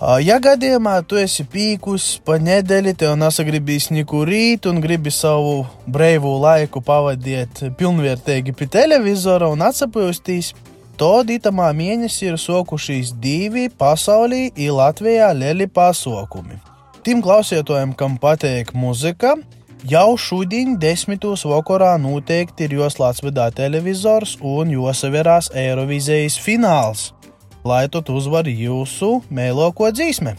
Ja 0.00 0.38
gadījumā 0.40 0.94
tu 1.04 1.18
esi 1.20 1.44
pīkus 1.44 2.04
pa 2.24 2.38
nedēļu, 2.40 2.94
tev 2.96 3.18
nesagribīs 3.20 3.90
neko 3.92 4.22
rīt 4.24 4.64
un 4.70 4.78
gribi 4.80 5.12
savu 5.12 5.66
brīvu 5.84 6.38
laiku 6.40 6.80
pavadīt 6.80 7.60
pilnvērtīgi 7.76 8.54
pie 8.56 8.70
televizora 8.72 9.50
un 9.52 9.60
atsapūstīs, 9.66 10.54
tad 10.96 11.28
itamā 11.28 11.68
mēnesī 11.76 12.30
ir 12.30 12.40
sokušies 12.40 13.12
divi 13.20 13.66
pasaulī 13.68 14.46
un 14.54 14.80
Latvijā 14.80 15.34
lieli 15.36 15.68
pasākumi. 15.68 16.56
Tiem 17.04 17.20
klausītājiem, 17.20 17.92
kam 17.92 18.16
patīk 18.16 18.72
muzika, 18.72 19.36
jau 19.84 20.16
šodien 20.16 20.78
desmitos 20.80 21.44
vakarā 21.44 21.92
noteikti 22.00 22.70
ir 22.70 22.78
joslāts 22.80 23.20
vidā 23.20 23.52
televizors 23.52 24.38
un 24.40 24.72
josaverās 24.80 25.52
Eirovīzijas 25.52 26.40
fināls 26.40 27.10
lai 27.64 27.88
tu 27.88 28.02
uzvari 28.14 28.54
jūsu 28.56 29.20
mēloko 29.30 29.90
dzīsmi. 29.92 30.36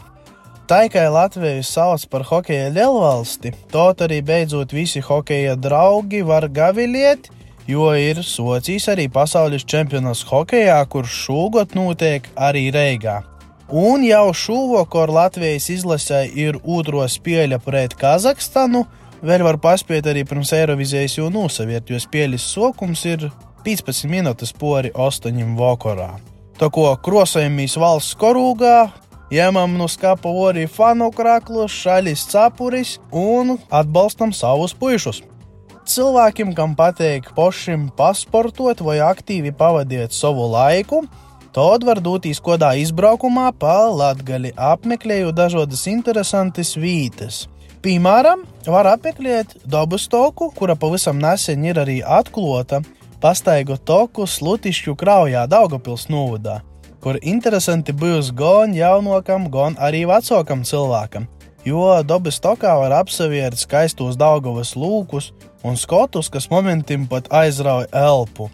Tā 0.71 0.85
kā 0.87 1.03
Latviju 1.11 1.65
sauc 1.67 2.05
par 2.07 2.23
hokeja 2.23 2.69
lielvalsti, 2.71 3.51
tot 3.73 3.99
arī 4.05 4.21
beidzot 4.23 4.71
visi 4.71 5.01
hokeja 5.03 5.57
draugi 5.59 6.21
var 6.23 6.47
gaviliet, 6.47 7.27
jo 7.67 7.89
ir 7.91 8.21
socijas 8.23 8.87
arī 8.93 9.09
pasaules 9.11 9.67
čempionāts 9.67 10.23
hokejā, 10.29 10.79
kurš 10.87 11.17
šogad 11.25 11.75
notiek 11.75 12.29
arī 12.39 12.69
Reigā. 12.71 13.19
Un 13.67 14.07
jau 14.07 14.31
šovakar 14.35 15.11
Latvijas 15.11 15.69
izlasē 15.75 16.23
ir 16.35 16.57
otro 16.63 17.03
spēle 17.07 17.59
pret 17.59 17.99
Kazahstanu, 17.99 18.85
vēl 19.19 19.43
var 19.43 19.59
paspēt 19.59 20.07
arī 20.07 20.23
pirms 20.27 20.55
Eirovizijas 20.55 21.19
jau 21.19 21.27
nosaviet, 21.31 21.91
jo 21.91 21.99
spēles 21.99 22.47
sokums 22.47 23.03
ir 23.11 23.27
15 23.67 24.07
minūtes 24.07 24.55
pori 24.55 24.95
8 24.95 25.55
vakarā. 25.59 26.13
Tā 26.61 26.67
ko 26.69 26.83
krosējamies 27.01 27.73
valsts 27.81 28.13
korūgā, 28.21 28.91
ņemam 29.33 29.79
no 29.79 29.87
skapa 29.89 30.29
arī 30.45 30.67
fanu 30.69 31.07
krāklus, 31.09 31.73
šaļas 31.73 32.27
capuris 32.29 32.91
un 33.09 33.55
atbalstam 33.73 34.29
savus 34.29 34.75
puišus. 34.77 35.23
Cilvēkiem, 35.89 36.51
kam 36.53 36.75
patīk 36.77 37.31
pašam 37.33 37.87
pasportot 37.97 38.85
vai 38.85 38.99
aktīvi 39.01 39.55
pavadīt 39.57 40.13
savu 40.13 40.45
laiku, 40.53 41.01
tad 41.49 41.81
var 41.81 41.97
doties 41.97 42.37
kādā 42.37 42.75
izbraukumā 42.77 43.49
pa 43.57 43.89
Latviju, 43.89 44.53
apmeklējot 44.53 45.33
dažādas 45.33 45.87
interesantas 45.89 46.75
vietas. 46.77 47.47
Piemēram, 47.81 48.45
var 48.69 48.93
apmeklēt 48.93 49.57
dabas 49.65 50.05
toku, 50.05 50.53
kura 50.53 50.77
pavisam 50.77 51.17
nesen 51.17 51.65
ir 51.65 51.81
arī 51.81 52.03
atklāta 52.05 52.83
pastaigu 53.21 53.77
toku 53.77 54.25
Slutišķu 54.27 54.95
kraujā 54.97 55.45
Daugopils 55.49 56.07
novadā, 56.09 56.61
kur 57.01 57.19
interesanti 57.21 57.93
būs 57.93 58.31
gan 58.37 58.73
jaunākam, 58.75 59.45
gan 59.53 59.77
arī 59.79 60.03
vecākam 60.09 60.65
cilvēkam, 60.65 61.27
jo 61.65 61.85
dabas 62.03 62.41
tokā 62.41 62.73
var 62.81 62.97
apseviert 63.01 63.61
skaistos 63.61 64.17
Daugavas 64.17 64.73
lūkus 64.75 65.31
un 65.63 65.77
skotus, 65.77 66.29
kas 66.33 66.49
momentim 66.49 67.05
pat 67.09 67.29
aizrauj 67.29 67.87
elpu. 67.93 68.49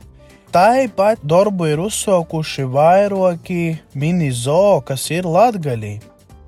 Tāpat 0.52 1.24
darbu 1.28 1.68
ir 1.72 1.82
uzsaukuši 1.84 2.68
vairāki 2.72 3.78
mini 3.96 4.30
zoo, 4.32 4.80
kas 4.82 5.10
ir 5.12 5.28
latgaļī. 5.28 5.98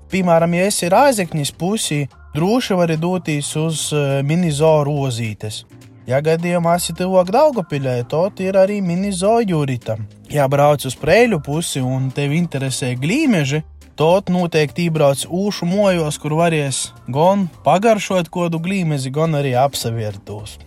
Piemēram, 0.09 0.55
ja 0.55 0.69
esi 0.71 0.87
rāzekņas 0.89 1.51
pusī, 1.59 2.05
droši 2.33 2.77
vari 2.79 2.95
doties 2.97 3.51
uz 3.59 3.89
mini 4.25 4.49
zoo 4.55 4.81
rozītes. 4.87 5.65
Ja 6.09 6.23
gadījumā 6.25 6.71
esi 6.79 6.95
tuvāk 6.97 7.27
Daugopilē, 7.29 7.99
tad 8.09 8.39
ir 8.41 8.55
arī 8.57 8.79
mini-zoojurita. 8.81 9.99
Ja 10.33 10.47
brauc 10.49 10.81
uz 10.89 10.95
preļu 10.97 11.37
pusi 11.45 11.83
un 11.85 12.07
tevi 12.15 12.39
interesē 12.41 12.95
glīmeži, 12.97 13.59
tad 13.99 14.31
noteikti 14.33 14.87
iebrauc 14.87 15.27
ūšu 15.29 15.69
mojos, 15.69 16.17
kur 16.17 16.33
varēs 16.39 16.79
gan 17.13 17.45
pagaršot 17.61 18.33
kodu 18.33 18.57
glīmezi, 18.57 19.13
gan 19.13 19.37
arī 19.37 19.53
apsevērtos. 19.61 20.57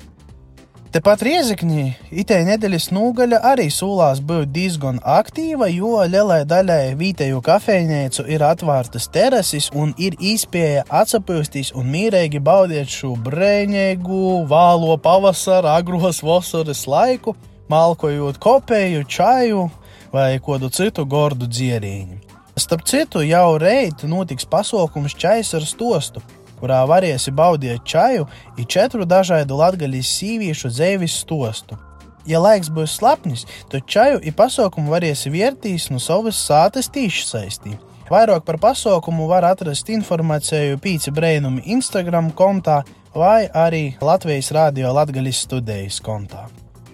Tepat 0.92 1.22
riezekņi 1.24 1.82
itē 2.20 2.42
nedēļas 2.44 2.90
nogaļa 2.92 3.38
arī 3.48 3.64
sūlās 3.72 4.18
būt 4.28 4.50
diezgan 4.52 4.98
aktīva, 5.08 5.70
jo 5.72 6.02
lielai 6.04 6.42
daļai 6.44 6.90
vietēju 7.00 7.38
kafejnīcu 7.46 8.26
ir 8.28 8.44
atvērtas 8.44 9.06
terases 9.14 9.70
un 9.72 9.94
ir 9.96 10.18
iespēja 10.20 10.82
atsapūsties 10.92 11.70
un 11.80 11.88
mīrīgi 11.94 12.42
baudīt 12.44 12.92
šo 12.92 13.14
brēņēgu, 13.24 14.20
vālo 14.52 14.98
pavasara, 15.00 15.78
agros 15.80 16.20
vasaras 16.20 16.84
laiku, 16.84 17.32
malkojot 17.72 18.36
kopēju, 18.44 19.08
čaju 19.08 19.64
vai 20.12 20.34
kādu 20.44 20.68
citu 20.76 21.08
gordu 21.08 21.48
dzierīņu. 21.48 22.20
Starp 22.60 22.84
citu, 22.84 23.24
jau 23.24 23.56
reit 23.56 24.04
notiks 24.04 24.44
pasākums 24.44 25.16
čais 25.16 25.56
ar 25.56 25.64
stostu 25.64 26.20
kurā 26.62 26.82
varēsi 26.86 27.34
baudīt 27.34 27.82
čaju, 27.84 28.28
ir 28.56 28.68
četru 28.70 29.06
dažādu 29.08 29.58
latgaļas 29.58 30.12
sīvīšu 30.18 30.70
dzēvis 30.70 31.18
stostu. 31.24 31.78
Ja 32.26 32.38
laiks 32.38 32.70
būs 32.70 32.94
slapnis, 33.00 33.42
tad 33.70 33.88
čaju 33.90 34.20
ir 34.22 34.36
pasaukumu 34.38 34.94
varēsi 34.94 35.32
vērtīs 35.34 35.90
no 35.90 35.98
savas 35.98 36.38
sātas 36.38 36.90
tīša 36.94 37.26
saistī. 37.26 37.74
Vairāk 38.12 38.44
par 38.46 38.60
pasaukumu 38.62 39.26
var 39.30 39.46
atrast 39.48 39.88
informāciju 39.90 40.78
Pīci 40.82 41.10
Brēnumi 41.14 41.64
Instagram 41.74 42.30
kontā 42.36 42.82
vai 43.14 43.46
arī 43.48 43.94
Latvijas 44.04 44.52
Rādio 44.54 44.92
Latgaļas 44.94 45.46
studijas 45.48 45.98
kontā. 46.04 46.46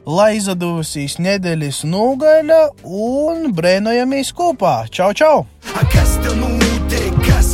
Lai 0.08 0.38
izdevusīs 0.38 1.18
nedēļas 1.20 1.82
nogaļa 1.84 2.60
un 2.86 3.50
brēnojamies 3.52 4.32
kopā! 4.32 4.86
Čau, 4.88 5.10
čau! 5.12 5.44
kas 5.92 6.14
te 6.22 6.32
notiek, 6.38 7.18
kas, 7.26 7.47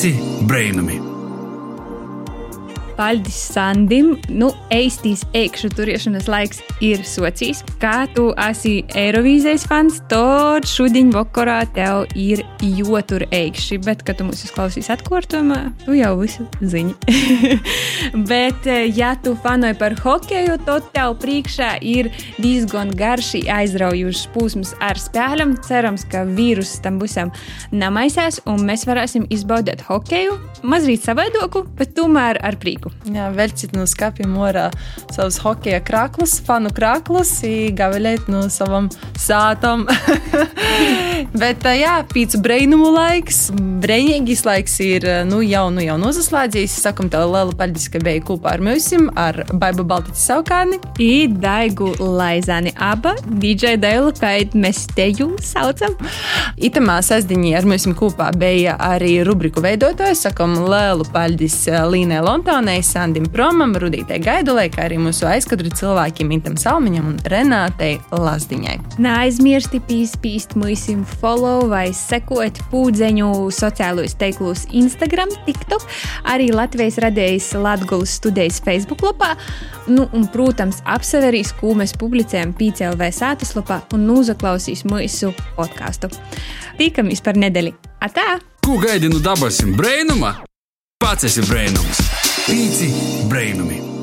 Pīci 0.00 0.16
brainami. 0.48 1.09
Paldies 3.00 3.36
Sandim. 3.54 4.10
Nu, 4.28 4.50
eistīs 4.68 5.22
ēkšu 5.32 5.70
turēšanas 5.72 6.26
laiks 6.28 6.58
ir 6.84 7.00
socijas. 7.08 7.62
Kā 7.80 8.04
tu 8.12 8.26
esi 8.44 8.82
Eirovīzijas 8.92 9.64
fans, 9.70 10.02
tad 10.10 10.66
šodien 10.68 11.08
vakarā 11.14 11.62
tev 11.72 12.10
ir 12.12 12.42
jotur 12.60 13.24
ēkši. 13.32 13.78
Bet, 13.86 14.04
kad 14.04 14.18
tu 14.20 14.26
mūs 14.28 14.52
klausīs 14.52 14.90
atkārtojumā, 14.92 15.62
tu 15.86 15.96
jau 15.96 16.10
visu 16.20 16.44
zini. 16.60 16.92
Bet, 18.30 18.68
ja 18.92 19.14
tu 19.24 19.32
fanoji 19.46 19.78
par 19.80 19.96
hokeju, 20.02 20.58
tad 20.68 20.92
tev 20.92 21.16
priekšā 21.24 21.70
ir 21.80 22.12
diezgan 22.36 22.92
garš 23.00 23.32
aizraujošs 23.48 24.26
posms 24.36 24.74
ar 24.84 25.00
spēlēm. 25.00 25.56
Cerams, 25.64 26.04
ka 26.04 26.26
vīrus 26.28 26.76
tam 26.84 27.00
busam 27.00 27.32
namaisās 27.72 28.42
un 28.44 28.68
mēs 28.68 28.84
varēsim 28.90 29.24
izbaudīt 29.32 29.88
hokeju 29.88 30.36
mazliet 30.68 31.08
savaidoku, 31.08 31.64
bet 31.80 31.96
tomēr 31.96 32.44
ar 32.44 32.60
prieku. 32.60 32.89
Jā, 33.08 33.30
veļcit 33.32 33.72
no 33.72 33.86
skapiem 33.88 34.34
orā 34.36 34.66
savus 35.08 35.38
hokeja 35.40 35.78
krāklus, 35.80 36.34
fanu 36.44 36.68
krāklus, 36.76 37.30
gaviļēt 37.72 38.28
no 38.28 38.42
savam 38.52 38.90
sātam. 39.16 39.86
Bet, 41.40 41.64
jā, 41.64 41.94
pīcu 42.12 42.40
brainumu 42.44 42.90
laiks, 42.92 43.46
breinīgis 43.80 44.44
laiks 44.44 44.76
ir, 44.84 45.06
nu, 45.28 45.40
jau, 45.44 45.66
nu, 45.72 45.80
jau 45.84 45.96
nozaslēdzies. 46.00 46.76
Sakam 46.84 47.08
tev 47.12 47.30
lielu 47.32 47.56
paldies, 47.56 47.88
ka 47.92 48.02
biji 48.04 48.22
kopā 48.28 48.54
ar 48.58 48.64
mums, 48.64 48.90
ar 49.16 49.42
Baibu 49.48 49.86
Baltiķu 49.88 50.20
saukāni. 50.20 50.80
I 51.00 51.24
Daigu 51.32 51.94
Laizāni 52.00 52.74
aba, 52.76 53.14
DJ 53.30 53.78
Dēlu, 53.80 54.12
kā 54.20 54.34
mēs 54.52 54.84
teju 54.96 55.32
saucam. 55.44 55.96
Itamā 56.60 57.00
sestdiņā 57.04 57.56
ar 57.62 57.68
mums 57.68 57.88
kopā 57.96 58.28
bija 58.36 58.76
arī 58.90 59.22
rubriku 59.24 59.64
veidotājs. 59.64 60.26
Sakam 60.26 60.58
lielu 60.68 61.08
paldies 61.14 61.62
Līnai 61.88 62.20
Lontānai, 62.24 62.79
Sandim 62.84 63.26
Promam, 63.32 63.72
Rudītei 63.78 64.20
Gaidulai, 64.22 64.68
kā 64.72 64.86
arī 64.88 64.98
mūsu 65.00 65.26
aizkadru 65.28 65.70
cilvēkiem 65.76 66.32
Intam 66.34 66.56
Salmiņam 66.60 67.08
un 67.12 67.16
Renātei 67.30 67.98
Lazdiņai. 68.12 68.76
Neaizmirsti 69.02 69.80
pīspīst 69.88 70.56
mūsim 70.60 71.02
follow 71.20 71.68
vai 71.70 71.88
sekot 71.96 72.60
pūdzeņu 72.72 73.30
sociālos 73.54 74.16
teiklus 74.20 74.66
Instagram, 74.76 75.32
TikTok, 75.46 75.86
arī 76.32 76.50
Latvijas 76.54 77.00
radējas 77.04 77.52
Latgulas 77.60 78.18
studijas 78.20 78.60
Facebook 78.64 79.04
lapā. 79.06 79.32
Nu, 79.90 80.06
un, 80.16 80.28
protams, 80.30 80.82
apseverīs, 80.84 81.54
ko 81.58 81.74
mēs 81.78 81.96
publicējam 81.98 82.52
PCLV 82.58 83.10
sātaslapā 83.16 83.82
un 83.96 84.06
uzaklausīs 84.14 84.84
mūsu 84.88 85.32
podkāstu. 85.56 86.12
Tikamies 86.80 87.24
par 87.24 87.40
nedēļu! 87.40 87.74
Atā! 88.04 88.40
Ko 88.64 88.78
gaidi 88.80 89.10
no 89.12 89.18
dabasim 89.24 89.74
brainuma? 89.76 90.36
Pats 91.00 91.24
esi 91.24 91.44
brainums. 91.48 92.19
Pīci 92.50 92.88
brainumi. 93.30 93.99